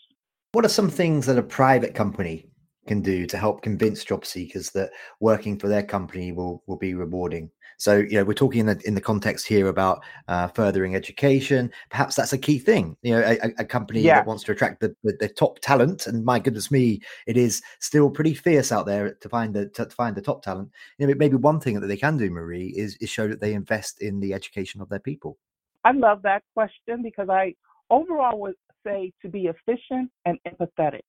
What 0.51 0.65
are 0.65 0.69
some 0.69 0.89
things 0.89 1.27
that 1.27 1.37
a 1.37 1.43
private 1.43 1.93
company 1.93 2.47
can 2.89 3.01
do 3.01 3.25
to 3.27 3.37
help 3.37 3.61
convince 3.61 4.03
job 4.03 4.25
seekers 4.25 4.71
that 4.71 4.89
working 5.21 5.57
for 5.57 5.69
their 5.69 5.83
company 5.83 6.33
will 6.33 6.61
will 6.67 6.77
be 6.77 6.93
rewarding? 6.93 7.49
So, 7.77 7.95
you 7.95 8.17
know, 8.17 8.25
we're 8.25 8.33
talking 8.33 8.59
in 8.59 8.65
the, 8.65 8.81
in 8.85 8.93
the 8.93 8.99
context 8.99 9.47
here 9.47 9.67
about 9.67 10.03
uh, 10.27 10.49
furthering 10.49 10.95
education. 10.95 11.71
Perhaps 11.89 12.15
that's 12.15 12.33
a 12.33 12.37
key 12.37 12.59
thing. 12.59 12.97
You 13.03 13.13
know, 13.13 13.21
a, 13.21 13.53
a 13.59 13.63
company 13.63 14.01
yeah. 14.01 14.15
that 14.15 14.27
wants 14.27 14.43
to 14.43 14.51
attract 14.51 14.81
the, 14.81 14.93
the, 15.01 15.15
the, 15.17 15.29
top 15.29 15.59
talent, 15.59 16.05
and 16.05 16.25
my 16.25 16.39
goodness 16.39 16.71
me, 16.71 16.99
it 17.25 17.37
is 17.37 17.61
still 17.79 18.09
pretty 18.09 18.33
fierce 18.33 18.73
out 18.73 18.85
there 18.85 19.13
to 19.13 19.29
find 19.29 19.53
the 19.53 19.69
to 19.69 19.85
find 19.85 20.13
the 20.13 20.21
top 20.21 20.43
talent. 20.43 20.69
You 20.97 21.07
know, 21.07 21.13
maybe 21.15 21.37
one 21.37 21.61
thing 21.61 21.79
that 21.79 21.87
they 21.87 21.95
can 21.95 22.17
do, 22.17 22.29
Marie, 22.29 22.73
is 22.75 22.97
is 22.99 23.09
show 23.09 23.29
that 23.29 23.39
they 23.39 23.53
invest 23.53 24.01
in 24.01 24.19
the 24.19 24.33
education 24.33 24.81
of 24.81 24.89
their 24.89 24.99
people. 24.99 25.37
I 25.85 25.93
love 25.93 26.21
that 26.23 26.43
question 26.53 27.01
because 27.01 27.29
I 27.29 27.55
overall 27.89 28.41
would 28.41 28.55
say 28.85 29.13
to 29.21 29.29
be 29.29 29.45
efficient 29.47 30.11
and 30.25 30.37
empathetic. 30.45 31.07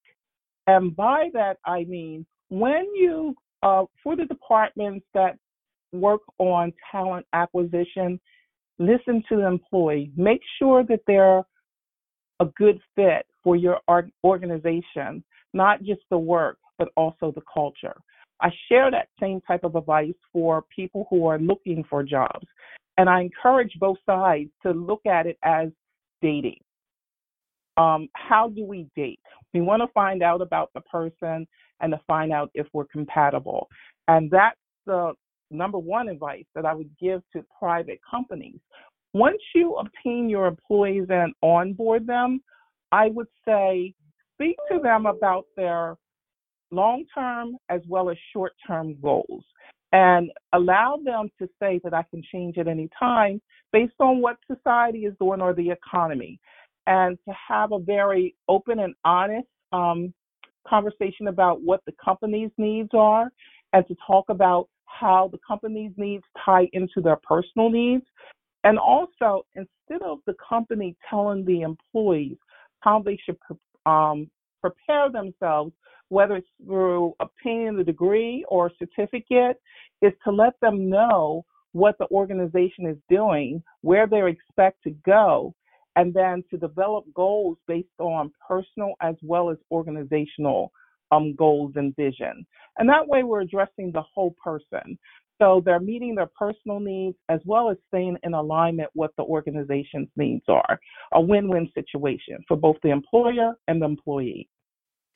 And 0.66 0.94
by 0.94 1.30
that, 1.32 1.58
I 1.64 1.84
mean 1.84 2.26
when 2.48 2.84
you, 2.94 3.34
uh, 3.62 3.84
for 4.02 4.16
the 4.16 4.26
departments 4.26 5.06
that 5.14 5.36
work 5.92 6.22
on 6.38 6.72
talent 6.90 7.26
acquisition, 7.32 8.20
listen 8.78 9.22
to 9.28 9.36
the 9.36 9.46
employee, 9.46 10.10
make 10.16 10.40
sure 10.58 10.84
that 10.84 11.00
they're 11.06 11.42
a 12.40 12.46
good 12.56 12.80
fit 12.96 13.26
for 13.42 13.56
your 13.56 13.80
organization, 14.24 15.22
not 15.52 15.82
just 15.82 16.00
the 16.10 16.18
work, 16.18 16.58
but 16.78 16.88
also 16.96 17.32
the 17.32 17.42
culture. 17.52 17.96
I 18.40 18.48
share 18.68 18.90
that 18.90 19.08
same 19.20 19.40
type 19.42 19.64
of 19.64 19.76
advice 19.76 20.14
for 20.32 20.64
people 20.74 21.06
who 21.10 21.26
are 21.26 21.38
looking 21.38 21.84
for 21.88 22.02
jobs. 22.02 22.46
And 22.96 23.08
I 23.08 23.20
encourage 23.20 23.72
both 23.78 23.98
sides 24.06 24.50
to 24.62 24.72
look 24.72 25.04
at 25.06 25.26
it 25.26 25.38
as 25.42 25.68
dating. 26.22 26.60
Um, 27.76 28.08
how 28.14 28.48
do 28.48 28.64
we 28.64 28.86
date? 28.96 29.20
We 29.54 29.60
want 29.60 29.82
to 29.82 29.88
find 29.92 30.22
out 30.22 30.40
about 30.40 30.70
the 30.74 30.80
person 30.82 31.46
and 31.80 31.92
to 31.92 32.00
find 32.06 32.32
out 32.32 32.50
if 32.54 32.66
we're 32.72 32.86
compatible. 32.86 33.68
And 34.08 34.30
that's 34.30 34.58
the 34.86 35.12
number 35.50 35.78
one 35.78 36.08
advice 36.08 36.44
that 36.54 36.64
I 36.64 36.74
would 36.74 36.90
give 37.00 37.22
to 37.32 37.44
private 37.58 38.00
companies. 38.08 38.58
Once 39.12 39.40
you 39.54 39.74
obtain 39.74 40.28
your 40.28 40.46
employees 40.46 41.06
and 41.10 41.34
onboard 41.42 42.06
them, 42.06 42.40
I 42.92 43.08
would 43.08 43.26
say 43.44 43.94
speak 44.34 44.56
to 44.70 44.78
them 44.78 45.06
about 45.06 45.46
their 45.56 45.96
long 46.70 47.04
term 47.12 47.56
as 47.68 47.80
well 47.88 48.10
as 48.10 48.16
short 48.32 48.52
term 48.66 48.96
goals 49.02 49.44
and 49.92 50.30
allow 50.52 50.98
them 51.04 51.28
to 51.40 51.48
say 51.60 51.80
that 51.82 51.94
I 51.94 52.04
can 52.04 52.22
change 52.32 52.58
at 52.58 52.68
any 52.68 52.88
time 52.98 53.40
based 53.72 53.94
on 53.98 54.20
what 54.20 54.36
society 54.46 55.00
is 55.00 55.14
doing 55.20 55.40
or 55.40 55.52
the 55.52 55.70
economy. 55.70 56.38
And 56.86 57.18
to 57.28 57.34
have 57.48 57.72
a 57.72 57.78
very 57.78 58.34
open 58.48 58.80
and 58.80 58.94
honest 59.04 59.46
um, 59.72 60.12
conversation 60.66 61.28
about 61.28 61.62
what 61.62 61.80
the 61.86 61.92
company's 62.02 62.50
needs 62.58 62.90
are 62.92 63.30
and 63.72 63.86
to 63.86 63.94
talk 64.06 64.26
about 64.28 64.68
how 64.86 65.28
the 65.32 65.38
company's 65.46 65.92
needs 65.96 66.24
tie 66.44 66.68
into 66.72 67.00
their 67.00 67.18
personal 67.22 67.70
needs. 67.70 68.04
And 68.64 68.78
also, 68.78 69.46
instead 69.54 70.02
of 70.04 70.18
the 70.26 70.34
company 70.46 70.96
telling 71.08 71.44
the 71.44 71.62
employees 71.62 72.36
how 72.80 73.02
they 73.02 73.18
should 73.24 73.38
um, 73.86 74.30
prepare 74.60 75.10
themselves 75.10 75.72
whether 76.10 76.36
it's 76.36 76.48
through 76.64 77.14
obtaining 77.20 77.76
the 77.76 77.84
degree 77.84 78.44
or 78.48 78.70
certificate, 78.78 79.56
is 80.02 80.12
to 80.24 80.30
let 80.30 80.52
them 80.60 80.90
know 80.90 81.44
what 81.72 81.96
the 81.98 82.06
organization 82.10 82.86
is 82.86 82.96
doing, 83.08 83.62
where 83.80 84.06
they 84.06 84.20
expect 84.28 84.82
to 84.82 84.90
go, 85.06 85.54
and 86.00 86.14
then 86.14 86.42
to 86.48 86.56
develop 86.56 87.04
goals 87.14 87.58
based 87.68 87.88
on 87.98 88.32
personal 88.48 88.94
as 89.02 89.16
well 89.20 89.50
as 89.50 89.58
organizational 89.70 90.72
um, 91.12 91.34
goals 91.34 91.72
and 91.76 91.94
vision. 91.94 92.46
And 92.78 92.88
that 92.88 93.06
way, 93.06 93.22
we're 93.22 93.42
addressing 93.42 93.92
the 93.92 94.02
whole 94.14 94.34
person. 94.42 94.98
So 95.38 95.62
they're 95.62 95.78
meeting 95.78 96.14
their 96.14 96.30
personal 96.38 96.80
needs 96.80 97.18
as 97.28 97.40
well 97.44 97.68
as 97.68 97.76
staying 97.88 98.16
in 98.22 98.32
alignment 98.32 98.88
with 98.94 99.10
the 99.18 99.24
organization's 99.24 100.08
needs 100.16 100.44
are. 100.48 100.80
A 101.12 101.20
win 101.20 101.50
win 101.50 101.70
situation 101.74 102.38
for 102.48 102.56
both 102.56 102.76
the 102.82 102.90
employer 102.90 103.52
and 103.68 103.82
the 103.82 103.86
employee. 103.86 104.48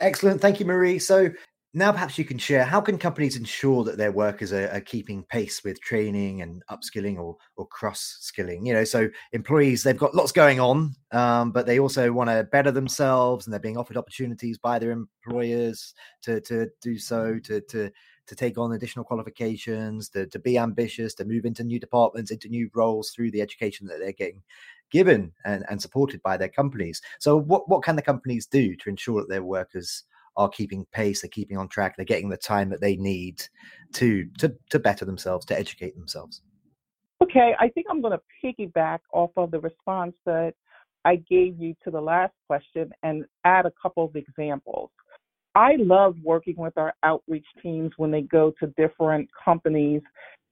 Excellent. 0.00 0.42
Thank 0.42 0.60
you, 0.60 0.66
Marie. 0.66 0.98
So 0.98 1.30
now 1.76 1.90
perhaps 1.90 2.16
you 2.16 2.24
can 2.24 2.38
share 2.38 2.64
how 2.64 2.80
can 2.80 2.96
companies 2.96 3.36
ensure 3.36 3.82
that 3.82 3.98
their 3.98 4.12
workers 4.12 4.52
are, 4.52 4.68
are 4.68 4.80
keeping 4.80 5.24
pace 5.24 5.64
with 5.64 5.80
training 5.80 6.40
and 6.40 6.62
upskilling 6.70 7.18
or, 7.18 7.36
or 7.56 7.66
cross 7.66 8.18
skilling? 8.20 8.64
You 8.64 8.74
know, 8.74 8.84
so 8.84 9.08
employees, 9.32 9.82
they've 9.82 9.96
got 9.96 10.14
lots 10.14 10.30
going 10.30 10.60
on, 10.60 10.94
um, 11.10 11.50
but 11.50 11.66
they 11.66 11.80
also 11.80 12.12
want 12.12 12.30
to 12.30 12.44
better 12.44 12.70
themselves 12.70 13.46
and 13.46 13.52
they're 13.52 13.58
being 13.58 13.76
offered 13.76 13.96
opportunities 13.96 14.56
by 14.56 14.78
their 14.78 14.92
employers 14.92 15.94
to, 16.22 16.40
to 16.42 16.68
do 16.80 16.96
so, 16.96 17.40
to, 17.40 17.60
to, 17.62 17.90
to 18.26 18.34
take 18.36 18.56
on 18.56 18.72
additional 18.72 19.04
qualifications, 19.04 20.08
to, 20.10 20.26
to 20.26 20.38
be 20.38 20.56
ambitious, 20.56 21.12
to 21.14 21.24
move 21.24 21.44
into 21.44 21.64
new 21.64 21.80
departments, 21.80 22.30
into 22.30 22.48
new 22.48 22.70
roles 22.74 23.10
through 23.10 23.32
the 23.32 23.42
education 23.42 23.86
that 23.88 23.98
they're 23.98 24.12
getting 24.12 24.42
given 24.90 25.32
and, 25.44 25.64
and 25.68 25.82
supported 25.82 26.22
by 26.22 26.36
their 26.36 26.48
companies. 26.48 27.02
So, 27.18 27.36
what, 27.36 27.68
what 27.68 27.82
can 27.82 27.96
the 27.96 28.02
companies 28.02 28.46
do 28.46 28.76
to 28.76 28.88
ensure 28.88 29.20
that 29.20 29.28
their 29.28 29.42
workers 29.42 30.04
are 30.36 30.48
keeping 30.48 30.86
pace, 30.92 31.22
they're 31.22 31.28
keeping 31.28 31.56
on 31.56 31.68
track, 31.68 31.96
they're 31.96 32.04
getting 32.04 32.28
the 32.28 32.36
time 32.36 32.68
that 32.70 32.80
they 32.80 32.96
need 32.96 33.42
to 33.94 34.26
to, 34.38 34.54
to 34.70 34.78
better 34.78 35.04
themselves, 35.04 35.44
to 35.46 35.58
educate 35.58 35.94
themselves? 35.96 36.42
Okay, 37.22 37.54
I 37.58 37.68
think 37.68 37.86
I'm 37.90 38.02
going 38.02 38.18
to 38.18 38.22
piggyback 38.44 38.98
off 39.12 39.30
of 39.36 39.50
the 39.50 39.60
response 39.60 40.14
that 40.26 40.54
I 41.04 41.16
gave 41.16 41.58
you 41.60 41.74
to 41.84 41.90
the 41.90 42.00
last 42.00 42.32
question 42.46 42.90
and 43.02 43.24
add 43.44 43.66
a 43.66 43.72
couple 43.80 44.04
of 44.04 44.16
examples. 44.16 44.90
I 45.54 45.76
love 45.78 46.16
working 46.22 46.56
with 46.56 46.76
our 46.76 46.92
outreach 47.02 47.46
teams 47.62 47.92
when 47.96 48.10
they 48.10 48.22
go 48.22 48.52
to 48.60 48.66
different 48.76 49.28
companies 49.44 50.02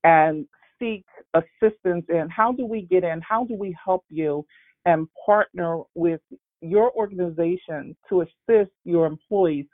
and 0.05 0.47
seek 0.79 1.05
assistance 1.35 2.05
in 2.09 2.29
how 2.29 2.53
do 2.53 2.67
we 2.67 2.83
get 2.83 3.03
in, 3.03 3.21
how 3.21 3.45
do 3.45 3.55
we 3.55 3.77
help 3.85 4.05
you, 4.09 4.45
and 4.85 5.09
partner 5.27 5.81
with 5.95 6.21
your 6.61 6.93
organization 6.93 7.97
to 8.09 8.23
assist 8.23 8.71
your 8.85 9.07
employees 9.07 9.67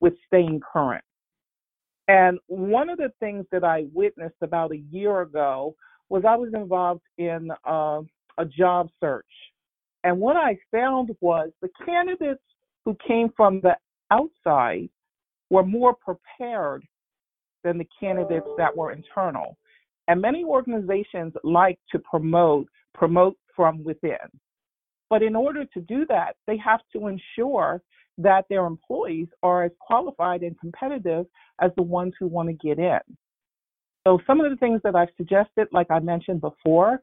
with 0.00 0.14
staying 0.26 0.60
current. 0.72 1.04
And 2.08 2.38
one 2.46 2.88
of 2.88 2.98
the 2.98 3.12
things 3.20 3.46
that 3.50 3.64
I 3.64 3.86
witnessed 3.92 4.36
about 4.42 4.72
a 4.72 4.82
year 4.90 5.22
ago 5.22 5.74
was 6.08 6.22
I 6.26 6.36
was 6.36 6.52
involved 6.54 7.02
in 7.18 7.50
uh, 7.68 8.00
a 8.38 8.44
job 8.44 8.88
search. 9.00 9.24
And 10.04 10.20
what 10.20 10.36
I 10.36 10.56
found 10.70 11.10
was 11.20 11.50
the 11.62 11.70
candidates 11.84 12.42
who 12.84 12.96
came 13.06 13.30
from 13.36 13.60
the 13.60 13.76
outside 14.12 14.88
were 15.50 15.64
more 15.64 15.94
prepared 15.94 16.84
than 17.64 17.78
the 17.78 17.88
candidates 17.98 18.46
that 18.56 18.76
were 18.76 18.92
internal. 18.92 19.56
And 20.06 20.20
many 20.20 20.44
organizations 20.44 21.32
like 21.42 21.78
to 21.90 21.98
promote, 21.98 22.68
promote 22.94 23.36
from 23.56 23.82
within. 23.82 24.16
But 25.10 25.22
in 25.22 25.34
order 25.34 25.64
to 25.64 25.80
do 25.80 26.06
that, 26.06 26.36
they 26.46 26.56
have 26.58 26.80
to 26.92 27.08
ensure 27.08 27.82
that 28.18 28.44
their 28.48 28.66
employees 28.66 29.28
are 29.42 29.64
as 29.64 29.72
qualified 29.80 30.42
and 30.42 30.58
competitive 30.58 31.26
as 31.60 31.70
the 31.76 31.82
ones 31.82 32.14
who 32.18 32.26
want 32.26 32.48
to 32.48 32.54
get 32.54 32.78
in. 32.78 32.98
So, 34.06 34.18
some 34.26 34.40
of 34.40 34.50
the 34.50 34.56
things 34.56 34.80
that 34.84 34.94
I've 34.94 35.08
suggested, 35.16 35.68
like 35.72 35.90
I 35.90 35.98
mentioned 35.98 36.40
before, 36.40 37.00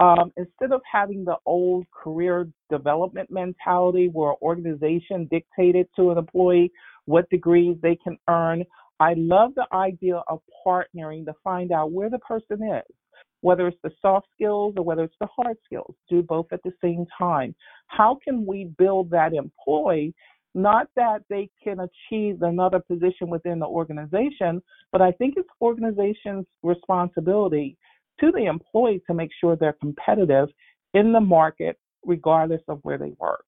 um, 0.00 0.32
instead 0.36 0.72
of 0.72 0.82
having 0.90 1.24
the 1.24 1.36
old 1.46 1.86
career 1.90 2.48
development 2.70 3.30
mentality 3.30 4.08
where 4.12 4.30
an 4.30 4.36
organization 4.42 5.28
dictated 5.30 5.86
to 5.96 6.10
an 6.10 6.18
employee, 6.18 6.70
what 7.06 7.28
degrees 7.30 7.76
they 7.82 7.96
can 7.96 8.18
earn. 8.28 8.64
I 9.00 9.14
love 9.16 9.52
the 9.54 9.66
idea 9.72 10.22
of 10.28 10.40
partnering 10.66 11.24
to 11.26 11.34
find 11.42 11.72
out 11.72 11.92
where 11.92 12.10
the 12.10 12.18
person 12.18 12.62
is, 12.62 12.94
whether 13.40 13.68
it's 13.68 13.78
the 13.82 13.90
soft 14.02 14.26
skills 14.34 14.74
or 14.76 14.84
whether 14.84 15.04
it's 15.04 15.16
the 15.20 15.28
hard 15.34 15.56
skills, 15.64 15.94
do 16.08 16.22
both 16.22 16.46
at 16.52 16.62
the 16.62 16.72
same 16.82 17.06
time. 17.18 17.54
How 17.86 18.18
can 18.22 18.44
we 18.44 18.70
build 18.78 19.10
that 19.10 19.32
employee? 19.32 20.14
Not 20.56 20.88
that 20.96 21.22
they 21.28 21.50
can 21.62 21.80
achieve 21.80 22.40
another 22.40 22.80
position 22.80 23.28
within 23.28 23.58
the 23.58 23.66
organization, 23.66 24.62
but 24.90 25.02
I 25.02 25.12
think 25.12 25.34
it's 25.36 25.48
organization's 25.60 26.46
responsibility 26.62 27.76
to 28.20 28.32
the 28.32 28.46
employee 28.46 29.02
to 29.06 29.12
make 29.12 29.28
sure 29.38 29.54
they're 29.54 29.74
competitive 29.74 30.48
in 30.94 31.12
the 31.12 31.20
market, 31.20 31.78
regardless 32.06 32.62
of 32.68 32.78
where 32.84 32.96
they 32.96 33.12
work. 33.18 33.44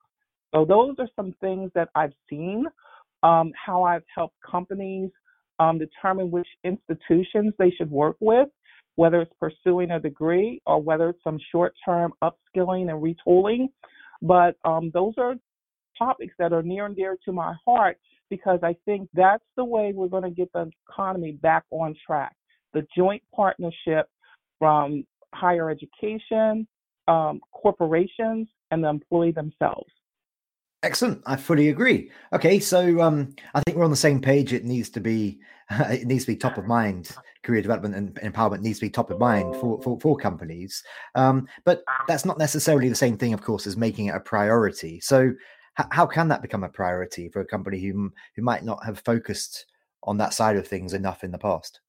So, 0.55 0.67
those 0.67 0.97
are 0.99 1.09
some 1.17 1.35
things 1.41 1.71
that 1.75 1.89
I've 1.95 2.13
seen, 2.29 2.67
um, 3.23 3.53
how 3.55 3.85
I've 3.85 4.05
helped 4.15 4.37
companies 4.47 5.09
um, 5.59 5.79
determine 5.79 6.31
which 6.31 6.49
institutions 6.63 7.55
they 7.59 7.71
should 7.71 7.91
work 7.91 8.17
with, 8.21 8.49
whether 8.97 9.23
it's 9.23 9.33
pursuing 9.41 9.93
a 9.93 9.99
degree 9.99 10.61
or 10.67 10.83
whether 10.83 11.09
it's 11.09 11.25
some 11.25 11.39
short 11.51 11.73
term 11.87 12.13
upskilling 12.23 12.91
and 12.91 13.03
retooling. 13.03 13.69
But 14.21 14.57
um, 14.67 14.91
those 14.93 15.15
are 15.17 15.37
topics 15.99 16.35
that 16.39 16.53
are 16.53 16.63
near 16.63 16.87
and 16.87 16.97
dear 16.97 17.17
to 17.25 17.33
my 17.33 17.55
heart 17.67 17.99
because 18.31 18.61
I 18.63 18.77
think 18.85 19.09
that's 19.15 19.45
the 19.57 19.65
way 19.65 19.93
we're 19.95 20.09
going 20.09 20.25
to 20.25 20.31
get 20.31 20.53
the 20.53 20.71
economy 20.89 21.33
back 21.33 21.65
on 21.71 21.95
track. 22.07 22.35
The 22.75 22.87
joint 22.97 23.23
partnership 23.35 24.07
from 24.59 25.05
higher 25.35 25.71
education, 25.71 26.67
um, 27.07 27.41
corporations, 27.53 28.49
and 28.71 28.85
the 28.85 28.89
employee 28.89 29.33
themselves. 29.33 29.91
Excellent. 30.83 31.23
I 31.27 31.37
fully 31.37 31.71
agree. 31.71 32.11
Okay, 32.33 32.61
so 32.61 33.01
um, 33.01 33.35
I 33.53 33.61
think 33.63 33.77
we're 33.77 33.85
on 33.85 33.91
the 33.91 33.97
same 33.97 34.21
page. 34.21 34.53
It 34.53 34.65
needs 34.65 34.91
to 34.91 35.01
be 35.01 35.41
it 35.71 36.07
needs 36.07 36.25
to 36.25 36.33
be 36.33 36.37
top 36.37 36.57
of 36.57 36.67
mind. 36.67 37.11
Career 37.43 37.63
development 37.63 37.95
and 37.95 38.15
empowerment 38.17 38.61
needs 38.61 38.79
to 38.79 38.87
be 38.87 38.91
top 38.91 39.11
of 39.11 39.19
mind 39.19 39.57
for 39.57 39.81
for, 39.83 39.99
for 39.99 40.17
companies. 40.17 40.85
Um, 41.17 41.49
but 41.65 41.83
that's 42.07 42.25
not 42.25 42.39
necessarily 42.39 42.89
the 42.89 42.95
same 42.95 43.17
thing, 43.17 43.33
of 43.33 43.43
course, 43.43 43.67
as 43.67 43.77
making 43.77 44.07
it 44.07 44.15
a 44.15 44.21
priority. 44.21 45.01
So, 45.01 45.33
how 45.91 46.07
can 46.07 46.29
that 46.29 46.43
become 46.43 46.65
a 46.65 46.69
priority 46.69 47.29
for 47.29 47.41
a 47.41 47.47
company 47.47 47.81
who 47.81 48.13
who 48.37 48.43
might 48.43 48.65
not 48.65 48.85
have 48.85 49.01
focused 49.01 49.67
on 50.03 50.17
that 50.19 50.35
side 50.35 50.57
of 50.57 50.67
things 50.67 50.93
enough 50.93 51.25
in 51.25 51.31
the 51.31 51.39
past? 51.39 51.81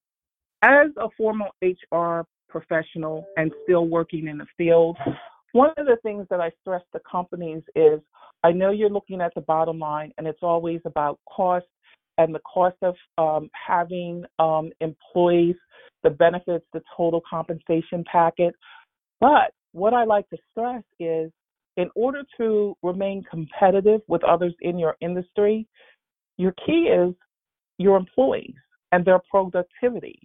As 0.61 0.89
a 0.97 1.07
formal 1.17 1.49
HR 1.61 2.25
professional 2.49 3.25
and 3.37 3.51
still 3.63 3.87
working 3.87 4.27
in 4.27 4.37
the 4.37 4.45
field, 4.57 4.97
one 5.53 5.71
of 5.77 5.85
the 5.85 5.97
things 6.03 6.27
that 6.29 6.39
I 6.39 6.51
stress 6.61 6.81
to 6.93 7.01
companies 7.09 7.63
is 7.75 7.99
I 8.43 8.51
know 8.51 8.71
you're 8.71 8.89
looking 8.89 9.21
at 9.21 9.33
the 9.35 9.41
bottom 9.41 9.79
line, 9.79 10.11
and 10.17 10.27
it's 10.27 10.39
always 10.41 10.81
about 10.85 11.19
cost 11.29 11.65
and 12.17 12.35
the 12.35 12.39
cost 12.39 12.77
of 12.81 12.95
um, 13.17 13.49
having 13.53 14.23
um, 14.39 14.71
employees, 14.81 15.55
the 16.03 16.09
benefits, 16.09 16.65
the 16.73 16.81
total 16.95 17.21
compensation 17.29 18.03
package. 18.11 18.53
But 19.21 19.51
what 19.71 19.93
I 19.93 20.03
like 20.03 20.29
to 20.29 20.37
stress 20.51 20.83
is 20.99 21.31
in 21.79 21.89
order 21.95 22.23
to 22.35 22.75
remain 22.83 23.23
competitive 23.23 24.01
with 24.09 24.21
others 24.25 24.53
in 24.59 24.77
your 24.77 24.97
industry, 24.99 25.65
your 26.37 26.53
key 26.65 26.89
is 26.93 27.15
your 27.77 27.95
employees 27.95 28.53
and 28.91 29.05
their 29.05 29.21
productivity 29.31 30.19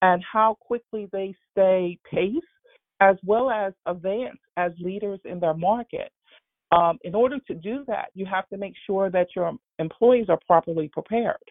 and 0.00 0.22
how 0.22 0.56
quickly 0.60 1.08
they 1.10 1.34
stay 1.50 1.98
pace 2.08 2.36
as 3.00 3.16
well 3.24 3.50
as 3.50 3.72
advance 3.86 4.38
as 4.56 4.70
leaders 4.78 5.18
in 5.24 5.40
their 5.40 5.54
market. 5.54 6.12
Um, 6.70 6.98
in 7.02 7.16
order 7.16 7.38
to 7.48 7.54
do 7.54 7.84
that, 7.88 8.10
you 8.14 8.24
have 8.24 8.48
to 8.50 8.56
make 8.56 8.74
sure 8.86 9.10
that 9.10 9.26
your 9.34 9.52
employees 9.80 10.26
are 10.28 10.38
properly 10.46 10.88
prepared. 10.88 11.42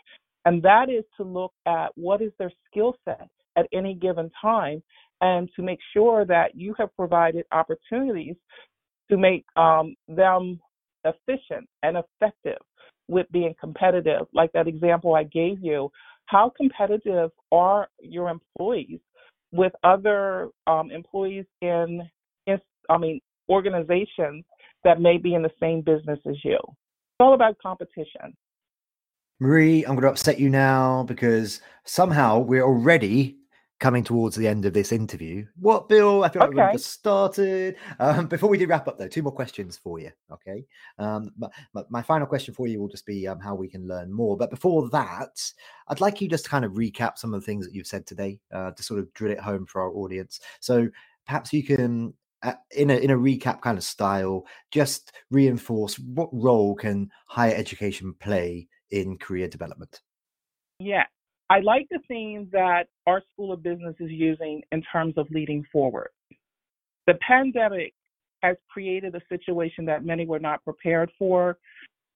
And 0.45 0.63
that 0.63 0.89
is 0.89 1.03
to 1.17 1.23
look 1.23 1.51
at 1.65 1.89
what 1.95 2.21
is 2.21 2.31
their 2.39 2.53
skill 2.69 2.95
set 3.03 3.27
at 3.57 3.67
any 3.73 3.95
given 3.95 4.31
time 4.41 4.81
and 5.19 5.49
to 5.57 5.61
make 5.61 5.79
sure 5.93 6.23
that 6.25 6.55
you 6.55 6.73
have 6.77 6.95
provided 6.95 7.45
opportunities 7.51 8.35
to 9.11 9.17
make 9.17 9.45
um, 9.55 9.95
them 10.07 10.59
efficient 11.03 11.67
and 11.83 11.97
effective 11.97 12.59
with 13.07 13.27
being 13.31 13.53
competitive. 13.59 14.27
Like 14.33 14.51
that 14.53 14.67
example 14.67 15.15
I 15.15 15.23
gave 15.23 15.59
you, 15.61 15.91
how 16.25 16.51
competitive 16.55 17.31
are 17.51 17.87
your 17.99 18.29
employees 18.29 18.99
with 19.51 19.73
other 19.83 20.49
um, 20.65 20.91
employees 20.91 21.45
in, 21.61 22.01
in, 22.47 22.57
I 22.89 22.97
mean, 22.97 23.19
organizations 23.49 24.45
that 24.83 25.01
may 25.01 25.17
be 25.17 25.33
in 25.33 25.41
the 25.41 25.51
same 25.59 25.81
business 25.81 26.19
as 26.27 26.35
you. 26.43 26.55
It's 26.55 27.19
all 27.19 27.33
about 27.33 27.57
competition. 27.61 28.33
Marie, 29.39 29.83
I'm 29.83 29.95
going 29.95 30.03
to 30.03 30.09
upset 30.09 30.39
you 30.39 30.49
now 30.49 31.03
because 31.03 31.61
somehow 31.83 32.39
we're 32.39 32.63
already 32.63 33.37
coming 33.81 34.03
towards 34.03 34.35
the 34.35 34.47
end 34.47 34.63
of 34.63 34.73
this 34.73 34.91
interview. 34.91 35.43
What, 35.59 35.89
Bill? 35.89 36.23
I 36.23 36.29
feel 36.29 36.41
like 36.41 36.51
okay. 36.51 36.65
we've 36.65 36.73
just 36.73 36.91
started. 36.91 37.75
Um, 37.99 38.27
before 38.27 38.47
we 38.47 38.59
do 38.59 38.67
wrap 38.67 38.87
up, 38.87 38.99
though, 38.99 39.07
two 39.07 39.23
more 39.23 39.33
questions 39.33 39.75
for 39.75 39.99
you. 39.99 40.11
Okay. 40.31 40.63
Um, 40.99 41.31
my, 41.73 41.83
my, 41.89 42.01
final 42.03 42.27
question 42.27 42.53
for 42.53 42.67
you 42.67 42.79
will 42.79 42.87
just 42.87 43.07
be 43.07 43.27
um, 43.27 43.39
how 43.39 43.55
we 43.55 43.67
can 43.67 43.87
learn 43.87 44.13
more. 44.13 44.37
But 44.37 44.51
before 44.51 44.87
that, 44.91 45.41
I'd 45.87 45.99
like 45.99 46.21
you 46.21 46.29
just 46.29 46.43
to 46.45 46.49
kind 46.51 46.63
of 46.63 46.73
recap 46.73 47.17
some 47.17 47.33
of 47.33 47.41
the 47.41 47.45
things 47.45 47.65
that 47.65 47.73
you've 47.73 47.87
said 47.87 48.05
today 48.05 48.39
uh, 48.53 48.71
to 48.71 48.83
sort 48.83 48.99
of 48.99 49.11
drill 49.13 49.31
it 49.31 49.39
home 49.39 49.65
for 49.65 49.81
our 49.81 49.91
audience. 49.91 50.39
So 50.61 50.87
perhaps 51.25 51.51
you 51.51 51.63
can. 51.63 52.13
Uh, 52.43 52.53
in 52.75 52.89
a 52.89 52.95
in 52.95 53.11
a 53.11 53.15
recap 53.15 53.61
kind 53.61 53.77
of 53.77 53.83
style, 53.83 54.47
just 54.71 55.11
reinforce 55.29 55.99
what 55.99 56.27
role 56.33 56.73
can 56.73 57.07
higher 57.27 57.53
education 57.53 58.15
play 58.19 58.67
in 58.89 59.15
career 59.19 59.47
development. 59.47 60.01
Yeah, 60.79 61.05
I 61.51 61.59
like 61.59 61.85
the 61.91 61.99
theme 62.07 62.47
that 62.53 62.85
our 63.05 63.21
School 63.33 63.51
of 63.51 63.61
Business 63.61 63.93
is 63.99 64.09
using 64.09 64.61
in 64.71 64.81
terms 64.83 65.15
of 65.17 65.27
leading 65.31 65.65
forward. 65.69 66.07
The 67.07 67.15
pandemic 67.27 67.93
has 68.41 68.55
created 68.69 69.15
a 69.15 69.21
situation 69.27 69.83
that 69.83 70.05
many 70.05 70.25
were 70.25 70.39
not 70.39 70.63
prepared 70.63 71.11
for, 71.19 71.57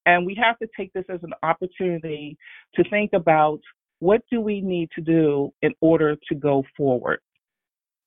and 0.05 0.25
we 0.25 0.39
have 0.41 0.57
to 0.59 0.69
take 0.77 0.93
this 0.93 1.03
as 1.09 1.19
an 1.23 1.33
opportunity 1.43 2.37
to 2.75 2.89
think 2.89 3.11
about 3.11 3.59
what 3.99 4.21
do 4.31 4.39
we 4.39 4.61
need 4.61 4.87
to 4.95 5.01
do 5.01 5.51
in 5.61 5.73
order 5.81 6.15
to 6.29 6.35
go 6.35 6.63
forward. 6.77 7.19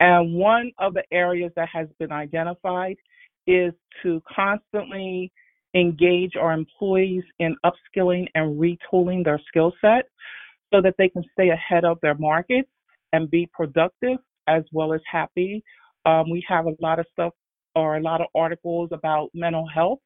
And 0.00 0.32
one 0.32 0.72
of 0.78 0.94
the 0.94 1.04
areas 1.12 1.52
that 1.56 1.68
has 1.70 1.88
been 1.98 2.10
identified 2.10 2.96
is 3.46 3.74
to 4.02 4.22
constantly 4.34 5.30
engage 5.74 6.36
our 6.36 6.52
employees 6.54 7.24
in 7.38 7.54
upskilling 7.66 8.28
and 8.34 8.58
retooling 8.58 9.26
their 9.26 9.42
skill 9.46 9.74
set 9.82 10.06
so 10.72 10.80
that 10.82 10.94
they 10.98 11.08
can 11.08 11.24
stay 11.32 11.50
ahead 11.50 11.84
of 11.84 11.98
their 12.02 12.14
markets 12.14 12.68
and 13.12 13.30
be 13.30 13.48
productive 13.52 14.18
as 14.46 14.62
well 14.72 14.92
as 14.92 15.00
happy. 15.10 15.62
Um, 16.04 16.30
we 16.30 16.44
have 16.48 16.66
a 16.66 16.74
lot 16.80 16.98
of 16.98 17.06
stuff 17.12 17.32
or 17.74 17.96
a 17.96 18.02
lot 18.02 18.20
of 18.20 18.28
articles 18.34 18.90
about 18.92 19.30
mental 19.34 19.66
health 19.72 20.00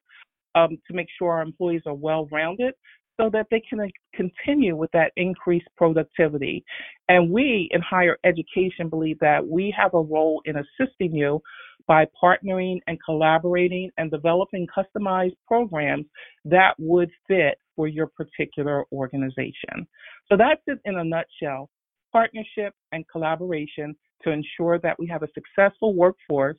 um, 0.55 0.77
to 0.87 0.93
make 0.93 1.07
sure 1.17 1.31
our 1.31 1.41
employees 1.41 1.81
are 1.85 1.93
well 1.93 2.27
rounded 2.31 2.73
so 3.19 3.29
that 3.31 3.47
they 3.51 3.61
can 3.69 3.79
uh, 3.79 3.85
continue 4.15 4.75
with 4.75 4.91
that 4.91 5.11
increased 5.17 5.67
productivity. 5.77 6.63
And 7.09 7.29
we 7.29 7.69
in 7.71 7.81
higher 7.81 8.17
education 8.23 8.89
believe 8.89 9.19
that 9.19 9.45
we 9.45 9.73
have 9.77 9.93
a 9.93 10.01
role 10.01 10.41
in 10.45 10.55
assisting 10.57 11.13
you 11.15 11.41
by 11.85 12.05
partnering 12.21 12.79
and 12.87 12.97
collaborating 13.03 13.89
and 13.97 14.09
developing 14.09 14.65
customized 14.67 15.35
programs 15.47 16.05
that 16.45 16.73
would 16.79 17.11
fit 17.27 17.57
for 17.75 17.87
your 17.87 18.07
particular 18.07 18.85
organization. 18.91 19.87
So 20.33 20.37
that's 20.37 20.61
it 20.65 20.79
in 20.85 20.97
a 20.97 21.03
nutshell 21.03 21.69
partnership 22.11 22.73
and 22.91 23.05
collaboration 23.07 23.95
to 24.23 24.31
ensure 24.31 24.79
that 24.79 24.97
we 24.97 25.05
have 25.05 25.21
a 25.21 25.27
successful 25.35 25.93
workforce 25.93 26.57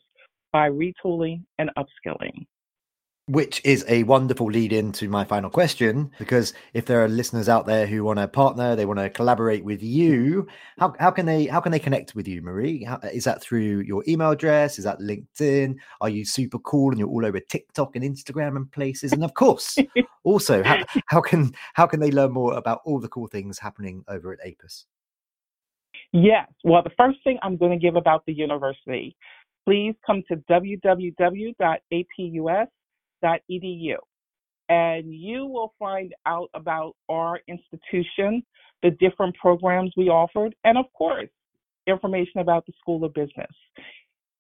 by 0.52 0.70
retooling 0.70 1.42
and 1.58 1.70
upskilling 1.76 2.46
which 3.26 3.62
is 3.64 3.84
a 3.88 4.02
wonderful 4.02 4.46
lead 4.46 4.70
in 4.70 4.92
to 4.92 5.08
my 5.08 5.24
final 5.24 5.48
question 5.48 6.10
because 6.18 6.52
if 6.74 6.84
there 6.84 7.02
are 7.02 7.08
listeners 7.08 7.48
out 7.48 7.64
there 7.64 7.86
who 7.86 8.04
want 8.04 8.18
to 8.18 8.28
partner 8.28 8.76
they 8.76 8.84
want 8.84 8.98
to 8.98 9.08
collaborate 9.08 9.64
with 9.64 9.82
you 9.82 10.46
how, 10.78 10.94
how 10.98 11.10
can 11.10 11.24
they 11.24 11.46
how 11.46 11.58
can 11.58 11.72
they 11.72 11.78
connect 11.78 12.14
with 12.14 12.28
you 12.28 12.42
marie? 12.42 12.84
How, 12.84 12.98
is 13.12 13.24
that 13.24 13.40
through 13.40 13.80
your 13.80 14.04
email 14.06 14.30
address? 14.30 14.78
Is 14.78 14.84
that 14.84 15.00
linkedin? 15.00 15.76
Are 16.02 16.10
you 16.10 16.26
super 16.26 16.58
cool 16.58 16.90
and 16.90 16.98
you're 16.98 17.08
all 17.08 17.24
over 17.24 17.40
tiktok 17.40 17.96
and 17.96 18.04
instagram 18.04 18.56
and 18.56 18.70
places? 18.70 19.12
And 19.12 19.24
of 19.24 19.32
course 19.32 19.78
also 20.24 20.62
how, 20.62 20.84
how 21.06 21.20
can 21.22 21.54
how 21.72 21.86
can 21.86 22.00
they 22.00 22.10
learn 22.10 22.32
more 22.32 22.52
about 22.54 22.82
all 22.84 23.00
the 23.00 23.08
cool 23.08 23.26
things 23.26 23.58
happening 23.58 24.04
over 24.08 24.32
at 24.32 24.40
apus 24.46 24.84
yes. 26.12 26.46
Well 26.62 26.82
the 26.82 26.90
first 26.98 27.18
thing 27.24 27.38
i'm 27.42 27.56
going 27.56 27.72
to 27.72 27.78
give 27.78 27.96
about 27.96 28.26
the 28.26 28.34
university 28.34 29.16
please 29.64 29.94
come 30.06 30.22
to 30.28 30.36
www.apus 30.50 31.54
edu, 33.24 33.96
and 34.68 35.12
you 35.12 35.46
will 35.46 35.74
find 35.78 36.14
out 36.26 36.48
about 36.54 36.94
our 37.08 37.40
institution, 37.48 38.42
the 38.82 38.90
different 39.00 39.34
programs 39.36 39.92
we 39.96 40.08
offered, 40.08 40.54
and 40.64 40.78
of 40.78 40.86
course, 40.96 41.28
information 41.86 42.40
about 42.40 42.64
the 42.66 42.72
School 42.80 43.04
of 43.04 43.12
Business. 43.14 43.50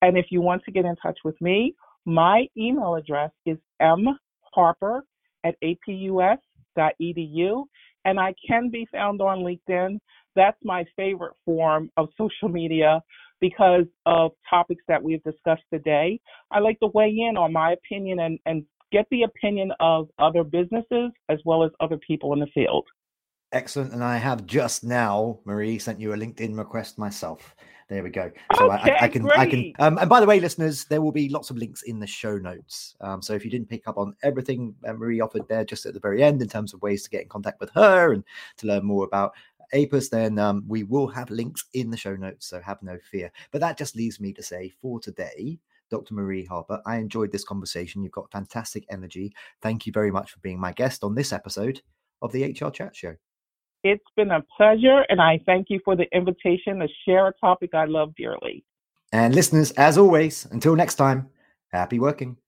And 0.02 0.16
if 0.18 0.26
you 0.30 0.40
want 0.40 0.62
to 0.64 0.70
get 0.70 0.84
in 0.84 0.96
touch 0.96 1.18
with 1.24 1.40
me, 1.40 1.74
my 2.04 2.46
email 2.56 2.94
address 2.94 3.30
is 3.46 3.58
mharper 3.80 5.00
at 5.44 5.54
apus.edu. 5.62 6.38
and 8.04 8.20
I 8.20 8.34
can 8.46 8.70
be 8.70 8.86
found 8.92 9.20
on 9.22 9.38
LinkedIn. 9.38 9.98
That's 10.36 10.58
my 10.62 10.84
favorite 10.96 11.34
form 11.44 11.90
of 11.96 12.08
social 12.18 12.48
media 12.48 13.00
because 13.40 13.86
of 14.06 14.32
topics 14.48 14.82
that 14.88 15.02
we've 15.02 15.22
discussed 15.22 15.62
today. 15.72 16.20
I 16.50 16.60
like 16.60 16.78
to 16.80 16.88
weigh 16.92 17.16
in 17.28 17.36
on 17.36 17.52
my 17.52 17.72
opinion 17.72 18.20
and, 18.20 18.38
and 18.46 18.64
get 18.92 19.06
the 19.10 19.22
opinion 19.22 19.72
of 19.80 20.08
other 20.18 20.44
businesses 20.44 21.10
as 21.28 21.38
well 21.44 21.64
as 21.64 21.70
other 21.80 21.98
people 21.98 22.32
in 22.32 22.40
the 22.40 22.46
field. 22.54 22.86
Excellent. 23.52 23.92
And 23.92 24.02
I 24.02 24.16
have 24.16 24.46
just 24.46 24.82
now, 24.82 25.38
Marie, 25.44 25.78
sent 25.78 26.00
you 26.00 26.12
a 26.12 26.16
LinkedIn 26.16 26.58
request 26.58 26.98
myself. 26.98 27.54
There 27.88 28.02
we 28.02 28.10
go. 28.10 28.30
So 28.56 28.72
okay, 28.72 28.92
I, 28.92 29.04
I, 29.04 29.08
can, 29.08 29.22
great. 29.22 29.38
I 29.38 29.46
can. 29.46 29.72
Um, 29.78 29.98
and 29.98 30.08
by 30.08 30.18
the 30.20 30.26
way, 30.26 30.40
listeners, 30.40 30.84
there 30.86 31.02
will 31.02 31.12
be 31.12 31.28
lots 31.28 31.50
of 31.50 31.56
links 31.56 31.82
in 31.82 32.00
the 32.00 32.06
show 32.06 32.36
notes. 32.38 32.96
Um, 33.00 33.20
so 33.20 33.34
if 33.34 33.44
you 33.44 33.50
didn't 33.50 33.68
pick 33.68 33.86
up 33.86 33.98
on 33.98 34.14
everything 34.22 34.74
Marie 34.82 35.20
offered 35.20 35.46
there, 35.48 35.64
just 35.64 35.84
at 35.86 35.94
the 35.94 36.00
very 36.00 36.22
end, 36.22 36.40
in 36.40 36.48
terms 36.48 36.72
of 36.72 36.82
ways 36.82 37.02
to 37.04 37.10
get 37.10 37.22
in 37.22 37.28
contact 37.28 37.60
with 37.60 37.70
her 37.70 38.12
and 38.12 38.24
to 38.56 38.66
learn 38.66 38.84
more 38.84 39.04
about 39.04 39.34
APUS, 39.74 40.08
then 40.08 40.38
um, 40.38 40.64
we 40.66 40.82
will 40.82 41.08
have 41.08 41.30
links 41.30 41.66
in 41.74 41.90
the 41.90 41.96
show 41.96 42.16
notes. 42.16 42.46
So 42.46 42.60
have 42.60 42.82
no 42.82 42.98
fear. 43.10 43.30
But 43.52 43.60
that 43.60 43.76
just 43.76 43.96
leaves 43.96 44.18
me 44.18 44.32
to 44.32 44.42
say 44.42 44.72
for 44.80 44.98
today, 44.98 45.58
Dr. 45.94 46.14
Marie 46.14 46.44
Harper, 46.44 46.82
I 46.84 46.96
enjoyed 46.96 47.30
this 47.30 47.44
conversation. 47.44 48.02
You've 48.02 48.10
got 48.10 48.32
fantastic 48.32 48.84
energy. 48.90 49.32
Thank 49.62 49.86
you 49.86 49.92
very 49.92 50.10
much 50.10 50.32
for 50.32 50.40
being 50.40 50.58
my 50.58 50.72
guest 50.72 51.04
on 51.04 51.14
this 51.14 51.32
episode 51.32 51.82
of 52.20 52.32
the 52.32 52.44
HR 52.44 52.70
Chat 52.70 52.96
Show. 52.96 53.14
It's 53.84 54.02
been 54.16 54.32
a 54.32 54.42
pleasure, 54.56 55.04
and 55.08 55.20
I 55.20 55.38
thank 55.46 55.66
you 55.70 55.78
for 55.84 55.94
the 55.94 56.06
invitation 56.12 56.80
to 56.80 56.88
share 57.06 57.28
a 57.28 57.32
topic 57.40 57.74
I 57.74 57.84
love 57.84 58.12
dearly. 58.16 58.64
And 59.12 59.36
listeners, 59.36 59.70
as 59.72 59.96
always, 59.96 60.46
until 60.50 60.74
next 60.74 60.96
time, 60.96 61.28
happy 61.70 62.00
working. 62.00 62.38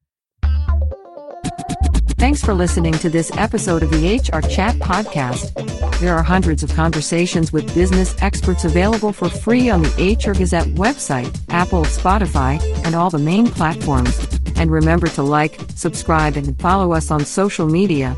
Thanks 2.19 2.43
for 2.43 2.53
listening 2.53 2.95
to 2.95 3.09
this 3.09 3.31
episode 3.37 3.85
of 3.85 3.91
the 3.91 4.17
HR 4.17 4.41
Chat 4.41 4.75
Podcast. 4.77 5.86
There 5.99 6.15
are 6.15 6.23
hundreds 6.23 6.63
of 6.63 6.75
conversations 6.75 7.55
with 7.55 7.75
business 7.75 8.15
experts 8.21 8.67
available 8.67 9.15
for 9.15 9.31
free 9.31 9.71
on 9.71 9.81
the 9.81 9.89
HR 9.89 10.35
Gazette 10.35 10.67
website, 10.75 11.35
Apple, 11.49 11.85
Spotify, 11.85 12.61
and 12.85 12.95
all 12.95 13.09
the 13.09 13.19
main 13.19 13.47
platforms. 13.47 14.29
And 14.57 14.71
remember 14.71 15.07
to 15.07 15.23
like, 15.23 15.59
subscribe, 15.75 16.37
and 16.37 16.59
follow 16.61 16.93
us 16.93 17.11
on 17.11 17.25
social 17.25 17.67
media. 17.67 18.15